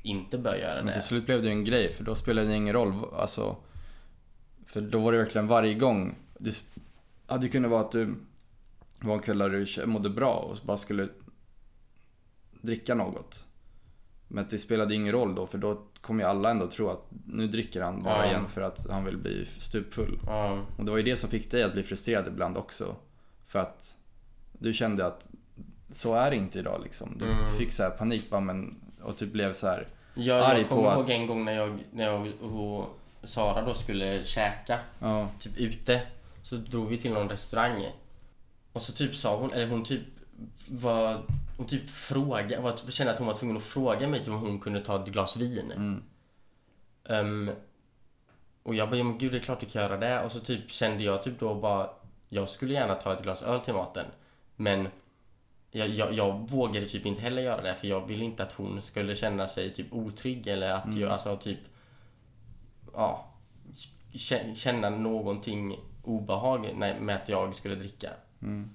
[0.03, 0.93] inte bör göra Men det.
[0.93, 2.93] till slut blev det ju en grej för då spelade det ingen roll.
[3.13, 3.55] Alltså,
[4.65, 6.15] för då var det verkligen varje gång.
[6.37, 6.61] Det
[7.27, 8.15] hade kunnat vara att du
[8.99, 11.07] var en kväll där du mådde bra och bara skulle
[12.61, 13.45] dricka något.
[14.33, 17.47] Men det spelade ingen roll då för då kommer ju alla ändå tro att nu
[17.47, 18.25] dricker han bara Ja.
[18.25, 20.19] igen för att han vill bli stupfull.
[20.27, 22.95] Ja, Och det var ju det som fick dig att bli frustrerad ibland också.
[23.47, 23.97] För att
[24.51, 25.29] du kände att
[25.89, 27.15] så är det inte idag liksom.
[27.19, 27.37] Du, Mm.
[27.51, 29.87] du fick så här panik bara, men, och typ blev så här.
[30.13, 33.65] Jag, Arg jag på kommer att- ihåg en gång när jag, när jag och Sara
[33.65, 36.01] då skulle käka, ja, typ ute.
[36.43, 37.85] Så drog vi till någon restaurang.
[38.73, 40.01] Och så typ sa hon, eller hon typ
[40.69, 41.21] var,
[41.57, 44.59] hon typ frågade, var, kände att hon var tvungen att fråga mig typ om hon
[44.59, 45.71] kunde ta ett glas vin.
[45.71, 46.03] mm,
[47.05, 47.51] Ehm,
[48.63, 50.23] och jag bara, ja men gud det är klart du kan göra det.
[50.25, 51.89] Och så typ kände jag typ då bara,
[52.29, 54.05] jag skulle gärna ta ett glas öl till maten.
[54.55, 54.87] Men
[55.71, 58.81] jag, jag, jag vågade typ inte heller göra det för jag ville inte att hon
[58.81, 60.99] skulle känna sig typ otrygg eller att Mm.
[60.99, 61.59] jag, alltså typ,
[62.93, 63.25] ja,
[64.13, 68.09] kä- känna någonting obehag med att jag skulle dricka.
[68.41, 68.69] mm,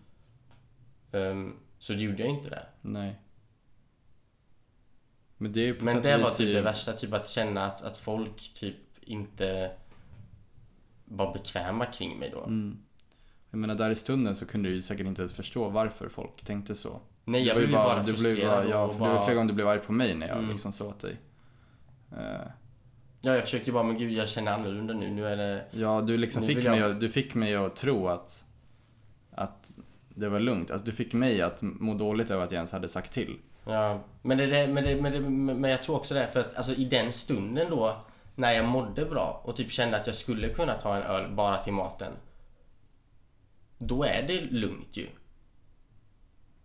[1.12, 2.66] Ehm, så gjorde jag inte det.
[2.82, 3.18] nej.
[5.40, 7.98] Men det är på Men det var typ det värsta, typ att känna att, att
[7.98, 9.70] folk typ inte
[11.04, 12.44] var bekväma kring mig då.
[12.44, 12.78] Mm.
[13.50, 16.44] Jag menar där i stunden så kunde du ju säkert inte ens förstå varför folk
[16.44, 17.00] tänkte så.
[17.24, 19.24] Nej, Du jag blev ju bara, du frustrerad blev bara, ja, för det var bara...
[19.24, 20.50] flera gånger du blev arg på mig när jag Mm.
[20.50, 21.16] liksom sa åt dig.
[22.12, 22.46] Eh,
[23.20, 25.10] Ja, jag försökte ju bara, men gud jag känner annorlunda nu.
[25.10, 25.64] Nu är det...
[25.70, 28.44] ja, du liksom fick jag- mig, du fick mig att tro att
[30.18, 30.70] det var lugnt.
[30.70, 33.38] Alltså du fick mig att må dåligt över att jag ens hade sagt till.
[33.64, 35.20] Ja, men det, det, men, det, men, det,
[35.54, 37.96] men jag tror också det, för att alltså, i den stunden då,
[38.34, 41.62] när jag mådde bra och typ kände att jag skulle kunna ta en öl bara
[41.62, 42.12] till maten.
[43.78, 45.06] Då är det lugnt ju.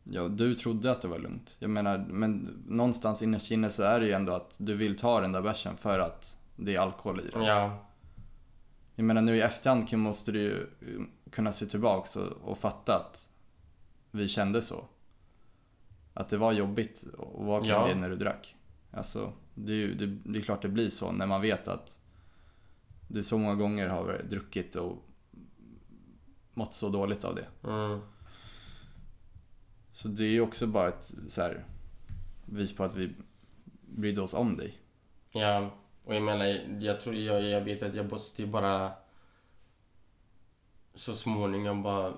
[0.03, 1.55] Ja, du trodde att det var lugnt.
[1.59, 5.21] Jag menar, men någonstans innerst inne så är det ju ändå att du vill ta
[5.21, 7.43] den där bärsen för att det är alkohol i den.
[7.43, 7.85] Ja,
[8.95, 10.67] Jag menar nu i efterhand måste du ju
[11.31, 13.29] kunna se tillbaks och, och fatta att
[14.14, 14.86] vi kände så.
[16.14, 17.88] Att det var jobbigt att vara kring Ja.
[17.88, 18.55] det när du drack.
[18.91, 21.99] Alltså, det är ju det, det är klart det blir så när man vet att
[23.07, 25.03] du så många gånger har druckit och
[26.53, 27.47] mått så dåligt av det.
[27.64, 27.99] mm,
[29.91, 31.66] Så det är ju också bara ett så här,
[32.45, 33.16] bevis på att vi
[33.82, 34.78] brydde oss om dig.
[35.32, 35.72] ja.
[36.05, 36.45] Och jag menar,
[36.80, 38.91] jag tror, jag, jag vet att jag måste ju bara
[40.95, 42.14] så småningom bara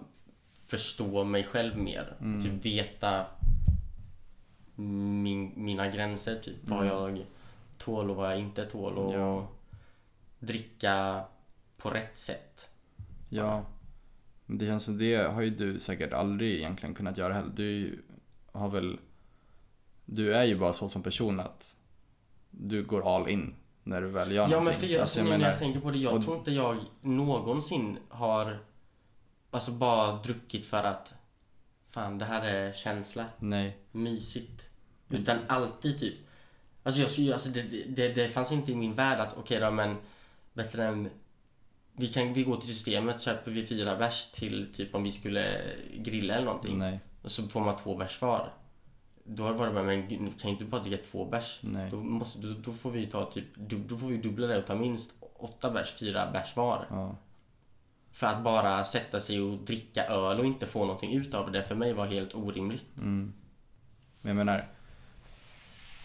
[0.65, 2.15] förstå mig själv mer.
[2.21, 2.41] Mm.
[2.41, 3.25] Typ veta
[4.75, 6.55] min, mina gränser, typ.
[6.61, 6.93] Vad Mm.
[6.93, 7.25] jag
[7.77, 8.97] tål och vad jag inte tål.
[8.97, 9.47] Och Ja.
[10.39, 11.23] dricka
[11.77, 12.69] på rätt sätt.
[13.29, 13.65] Ja,
[14.45, 17.51] men det känns som det har ju du säkert aldrig egentligen kunnat göra heller.
[17.55, 18.01] Du
[18.51, 18.99] har väl...
[20.05, 21.77] Du är ju bara så som person att
[22.51, 23.53] du går all in
[23.83, 24.65] när du väl gör Ja någonting.
[24.71, 26.37] men för jag, Alltså, alltså, nu när menar- jag tänker på det, jag och- tror
[26.37, 28.59] inte jag någonsin har
[29.55, 31.13] Alltså bara druckit för att
[31.89, 33.77] Fan det här är känsla, Nej.
[33.91, 34.65] mysigt.
[35.09, 36.13] Utan alltid typ
[36.83, 39.97] Alltså, jag, alltså det, det, det fanns inte i min värld att okej då men
[40.53, 41.09] Bättre än
[41.91, 45.61] vi, kan, vi går till systemet, köper vi fyra bärs till typ om vi skulle
[45.95, 46.99] grilla eller någonting Nej.
[47.21, 48.53] Och så får man två bärs var
[49.23, 51.91] Då har det varit bara, men kan ju inte bara dricka två bärs Nej.
[51.91, 54.75] då, måste, då, då får vi ta typ, då får vi dubbla det och ta
[54.75, 56.87] minst åtta bärs, fyra bärs var.
[56.89, 57.15] Ja.
[58.15, 61.63] För att bara sätta sig och dricka öl och inte få någonting ut av det
[61.63, 62.97] för mig var helt orimligt.
[62.97, 63.33] Mm.
[64.21, 64.65] Men jag menar...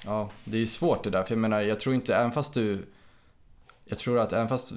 [0.05, 1.23] Ja, det är ju svårt det där.
[1.23, 2.87] För jag menar, jag tror inte, även fast du...
[3.85, 4.73] Jag tror att även fast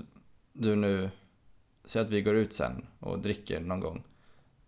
[0.54, 1.10] du nu...
[1.86, 4.04] Säg att vi går ut sen och dricker någon gång.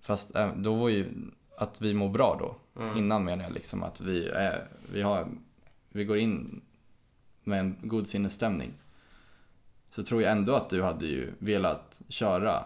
[0.02, 1.10] Fast även- då var ju
[1.58, 2.82] att vi mår bra då.
[2.82, 2.98] Mm.
[2.98, 4.68] Innan menar jag liksom att vi är...
[4.94, 5.28] Vi har...
[5.90, 6.62] Vi går in
[7.44, 8.74] med en god sinnesstämning.
[9.96, 12.64] Så tror jag ändå att du hade ju velat köra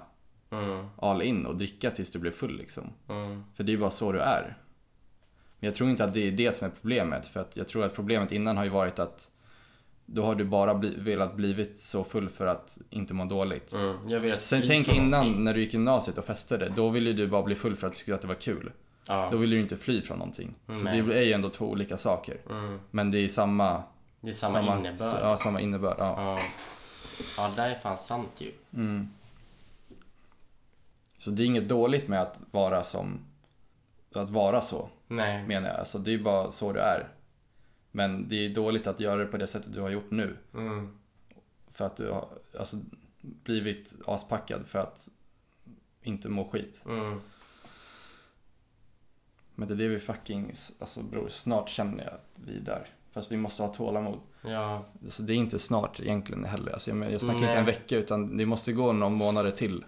[0.51, 2.83] Mm, all in och dricka tills du blev full liksom.
[3.09, 4.57] mm, För det är ju bara så du är.
[5.59, 7.27] Men jag tror inte att det är det som är problemet.
[7.27, 9.29] För att jag tror att problemet innan har ju varit att
[10.05, 13.73] då har du bara bli, velat blivit så full för att inte må dåligt.
[13.73, 14.41] mm.
[14.41, 15.43] Sen tänk innan någonting.
[15.43, 16.71] när du gick gymnasiet och festade.
[16.75, 18.71] Då ville du bara bli full för att du skulle att det var kul.
[19.07, 19.29] Ja.
[19.31, 20.55] Då ville du inte fly från någonting.
[20.67, 21.01] Så Nej.
[21.01, 22.37] det är ju ändå två olika saker.
[22.49, 22.79] Mm.
[22.91, 23.83] Men det är samma...
[24.21, 25.19] Det är samma, innebörd.
[25.21, 25.95] Ja, samma innebörd.
[25.99, 26.15] Ja.
[26.17, 26.37] Ja.
[27.37, 28.51] Ja, det är fan sant ju.
[28.73, 29.09] Mm.
[31.17, 33.19] Så det är inget dåligt med att vara som...
[34.13, 34.89] Att vara så.
[35.07, 35.47] Nej.
[35.47, 35.79] menar jag.
[35.79, 37.07] Alltså det är bara så det är.
[37.91, 40.37] Men det är dåligt att göra det på det sättet du har gjort nu.
[40.53, 40.97] Mm.
[41.71, 42.27] För att du har
[42.59, 42.77] alltså,
[43.21, 45.09] blivit aspackad för att
[46.01, 46.83] inte må skit.
[46.85, 47.21] Mm.
[49.55, 52.87] Men det är det vi fucking, alltså bror, snart känner jag att vi är där.
[53.11, 54.19] Fast vi måste ha tålamod.
[54.41, 54.85] Ja.
[55.07, 56.71] Så det är inte snart egentligen heller.
[56.71, 57.49] Alltså jag, jag snackar Nej.
[57.49, 59.85] inte en vecka utan det måste gå några månader till.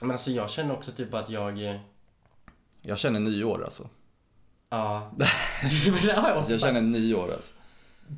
[0.00, 1.64] Men alltså jag känner också typ att jag...
[1.66, 1.80] eh,
[2.82, 3.88] Jag känner nyår alltså.
[4.68, 5.12] Ja.
[6.36, 7.52] Alltså jag känner nyår alltså.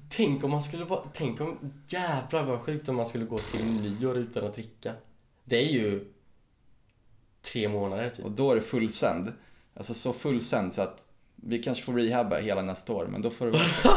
[0.08, 1.00] Tänk om man skulle vara...
[1.12, 1.72] Tänk om...
[1.86, 4.92] Jävlar vad sjukt om man skulle gå till nyår utan att dricka.
[5.44, 6.12] Det är ju...
[7.52, 8.24] Tre månader typ.
[8.24, 9.32] Och då är det fullsänd.
[9.74, 13.46] Alltså så fullsänd så att Vi kanske får rehabba hela nästa år, men då får
[13.46, 13.88] det vara så.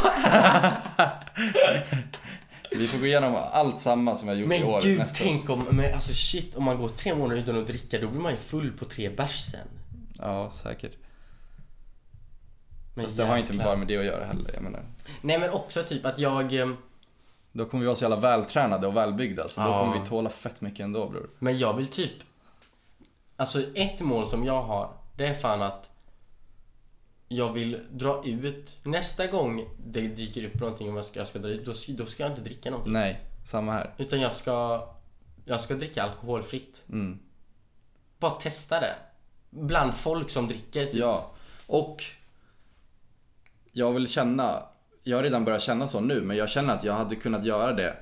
[2.72, 5.28] Vi får gå igenom allt samma som har gjort i Men år gud, nästa år.
[5.28, 8.22] tänk om, men alltså shit, om man går tre månader utan att dricka, då blir
[8.22, 9.68] man ju full på tre bärs sen.
[10.20, 10.92] Ja, säkert.
[12.96, 14.52] Men Fast det har inte bara med det att göra heller.
[14.54, 14.84] Jag menar.
[15.22, 16.70] Nej men också typ att jag, eh,
[17.52, 19.80] Då kommer vi vara så jävla vältränade och välbyggda, så då Ja.
[19.86, 21.30] kommer vi tåla fett mycket ändå bror.
[21.40, 22.12] men jag vill typ
[23.36, 25.89] Alltså ett mål som jag har, det är fan att
[27.32, 31.40] jag vill dra ut Nästa gång det dyker upp någonting om jag ska, jag ska
[31.40, 32.94] dra ut, då, då ska jag inte dricka någonting.
[32.94, 33.94] Nej, samma här.
[33.98, 34.88] Utan jag ska
[35.46, 36.84] Jag ska dricka alkoholfritt.
[36.90, 37.20] Mm.
[38.20, 38.96] Bara testa det.
[39.50, 40.96] Bland folk som dricker typ.
[40.96, 41.32] Ja,
[41.68, 42.04] och
[43.72, 44.64] jag vill känna,
[45.04, 47.74] jag har redan börjat känna så nu, men jag känner att jag hade kunnat göra
[47.74, 47.96] det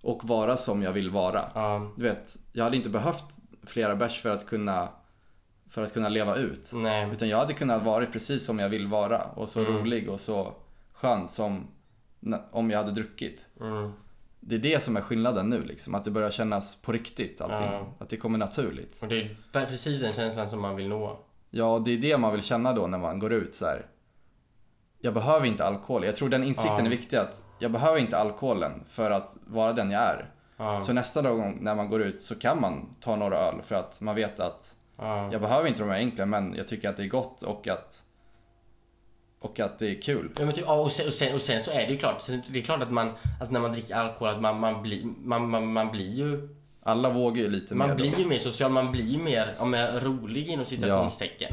[0.00, 1.50] och vara som jag vill vara.
[1.54, 3.24] Ja, Du vet, jag hade inte behövt
[3.66, 4.88] flera bärs för att kunna,
[5.70, 6.70] för att kunna leva ut.
[6.74, 7.10] nej.
[7.12, 9.72] Utan jag hade kunnat vara precis som jag vill vara och så Mm.
[9.76, 10.52] rolig och så
[10.92, 11.66] skön som
[12.50, 13.48] om jag hade druckit.
[13.60, 13.92] Mm.
[14.40, 17.66] Det är det som är skillnaden nu liksom, att det börjar kännas på riktigt allting.
[17.72, 17.86] Ja.
[17.98, 18.98] Att det kommer naturligt.
[19.02, 19.20] Och det
[19.52, 21.18] är precis den känslan som man vill nå.
[21.50, 23.86] Ja, det är det man vill känna då när man går ut så här.
[25.00, 26.04] Jag behöver inte alkohol.
[26.04, 26.84] Jag tror den insikten Ja.
[26.86, 30.30] är viktig att jag behöver inte alkoholen för att vara den jag är.
[30.56, 33.74] Ja, Så nästa gång när man går ut så kan man ta några öl för
[33.74, 36.96] att man vet att ja, jag behöver inte de här egentligen men jag tycker att
[36.96, 38.02] det är gott och att
[39.40, 40.30] och att det är kul.
[40.38, 42.58] Ja, men ja, och, sen, och, sen, och sen så är det ju klart, det
[42.58, 45.72] är klart att man, alltså när man dricker alkohol, att man, man, blir, man, man,
[45.72, 46.48] man blir ju,
[46.82, 48.18] Alla vågar ju lite man mer blir då.
[48.18, 51.52] ju mer social, man blir ju mer, ja, men rolig inom citationstecken.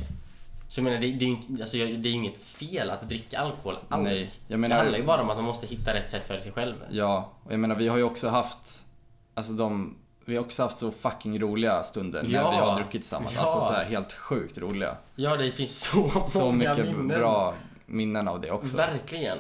[0.69, 3.75] Så jag menar, det, det är ju alltså, det är inget fel att dricka alkohol
[3.89, 4.41] alls.
[4.47, 6.51] Nej, menar- Det handlar ju bara om att man måste hitta rätt sätt för sig
[6.51, 6.75] själv.
[6.89, 8.85] Ja, och jag menar vi har ju också haft
[9.33, 9.95] Alltså de
[10.25, 12.51] Vi har också haft så fucking roliga stunder när Ja.
[12.51, 13.35] vi har druckit tillsammans.
[13.35, 13.41] Ja.
[13.41, 14.97] Alltså så här helt sjukt roliga.
[15.15, 17.07] Ja, det finns så, Så många mycket minnen.
[17.07, 17.53] bra
[17.85, 18.77] minnen av det också.
[18.77, 19.37] Verkligen.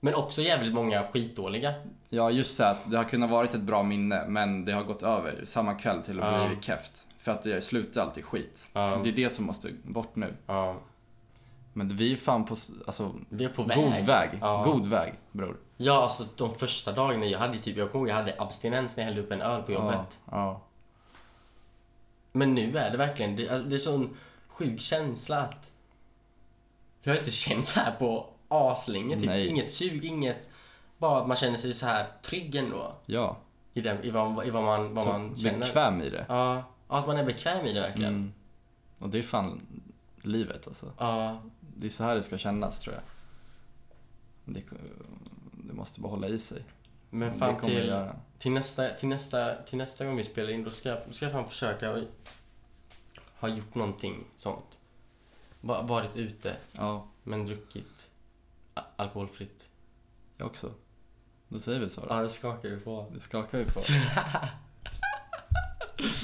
[0.00, 1.74] Men också jävligt många skitdåliga.
[2.08, 5.02] Ja, just så att det har kunnat varit ett bra minne, men det har gått
[5.02, 6.48] över samma kväll till att Ja.
[6.48, 7.06] bli keft.
[7.18, 8.68] För att det slutar alltid skit.
[8.72, 9.00] Ja.
[9.02, 10.34] Det är det som måste bort nu.
[10.46, 10.76] Ja.
[11.76, 12.56] Men vi är fan på,
[12.86, 13.76] alltså, Vi är på väg.
[13.78, 14.30] god väg.
[14.40, 14.62] Ja.
[14.64, 15.56] God väg, bror.
[15.76, 19.06] Ja, alltså de första dagarna jag hade typ, jag kommer jag hade abstinens när jag
[19.06, 19.98] hällde upp en öl på jobbet.
[20.30, 20.60] Ja, ja.
[22.32, 24.16] Men nu är det verkligen, det, alltså, det är sån
[24.48, 25.70] sjuk känsla att...
[27.02, 29.26] Jag har inte känt så här på aslänge, typ.
[29.26, 29.46] Nej.
[29.46, 30.48] Inget sug, inget...
[30.98, 32.92] Bara att man känner sig så här trygg ändå.
[33.06, 33.36] ja.
[33.76, 35.58] I, den, i, vad, i vad man, vad Så man känner.
[35.58, 36.24] bekväm i det.
[36.28, 38.14] Ja, ja, att man är bekväm i det verkligen.
[38.14, 38.32] Mm.
[38.98, 39.60] Och det är fan
[40.22, 40.92] livet alltså.
[40.98, 41.42] Ja,
[41.76, 43.02] Det är så här det ska kännas tror jag.
[44.54, 44.62] Det,
[45.52, 46.64] det måste bara hålla i sig.
[47.10, 48.04] men fan till,
[48.38, 51.32] till, nästa, till, nästa, till nästa gång vi spelar in, då ska jag, ska jag
[51.32, 52.04] fan försöka
[53.38, 54.78] ha gjort någonting sånt.
[55.60, 58.10] Va- Varit ute, Ja, men druckit
[58.96, 59.68] alkoholfritt.
[60.36, 60.70] jag också.
[61.48, 62.06] Då säger vi så då.
[62.10, 63.10] Ja, det skakar vi på.
[63.14, 63.80] Det skakar vi på.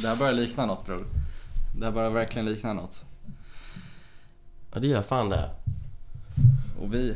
[0.03, 1.07] Det här börjar likna något bror.
[1.79, 3.05] Det här börjar verkligen likna något.
[4.75, 5.51] Ja, det gör fan det.
[6.83, 7.15] Och vi,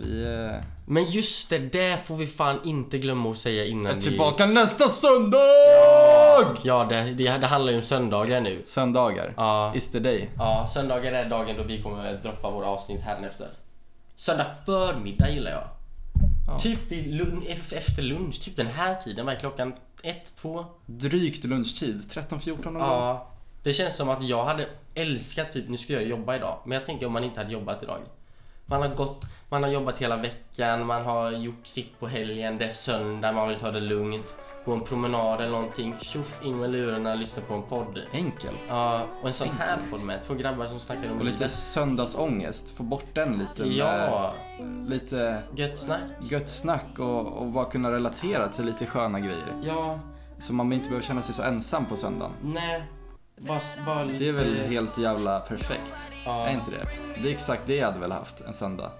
[0.00, 3.94] vi eh, Men just det, det får vi fan inte glömma att säga innan är
[3.94, 4.00] vi...
[4.00, 5.38] tillbaka nästa söndag!
[6.62, 8.62] Ja, det, det, det handlar ju om söndagar nu.
[8.66, 9.34] Söndagar.
[9.36, 10.28] Ja, Is the day.
[10.36, 13.48] ja, söndagar är dagen då vi kommer att droppa våra avsnitt härnefter.
[14.16, 15.64] Söndag förmiddag gillar jag.
[16.46, 16.58] Ja.
[16.58, 19.26] Typ lun- ef- efter lunch, typ den här tiden.
[19.26, 19.72] Vad är klockan?
[20.02, 20.64] Ett, två?
[20.86, 22.00] Drygt lunchtid.
[22.10, 22.82] 13-14 någon gång.
[22.82, 23.28] Ja.
[23.66, 26.58] Det känns som att jag hade älskat typ, nu ska jag jobba idag.
[26.64, 27.98] Men jag tänker om man inte hade jobbat idag.
[28.66, 32.64] Man har gått, man har jobbat hela veckan, man har gjort sitt på helgen, det
[32.64, 34.34] är söndag, man vill ta det lugnt.
[34.64, 35.94] Gå en promenad eller någonting.
[36.00, 38.02] Tjoff, in med lurarna, lyssna på en podd.
[38.12, 38.58] Enkelt.
[38.68, 41.52] Ja, och en sån här podd med två grabbar som snackar om Och lite livet.
[41.52, 42.76] söndagsångest.
[42.76, 46.00] Få bort den lite Ja, med lite gött snack.
[46.20, 49.54] gött snack och, och bara kunna relatera till lite sköna grejer.
[49.62, 49.98] Ja,
[50.38, 52.32] Så man inte behöver känna sig så ensam på söndagen.
[52.42, 52.82] nej.
[53.36, 54.18] Bara, bara lite...
[54.24, 55.94] Det är väl helt jävla perfekt?
[56.24, 56.46] Ja.
[56.46, 56.82] Är inte det?
[57.22, 58.90] Det är exakt det jag hade väl haft en söndag.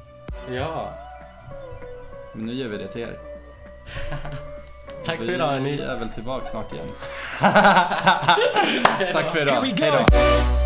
[0.52, 0.88] Ja.
[2.34, 3.18] Men nu gör vi det till er.
[5.04, 5.78] Tack för Vi idag hörni.
[5.80, 6.88] är väl tillbaka snart igen.
[9.12, 9.62] Tack för idag.
[9.62, 10.65] Hej då.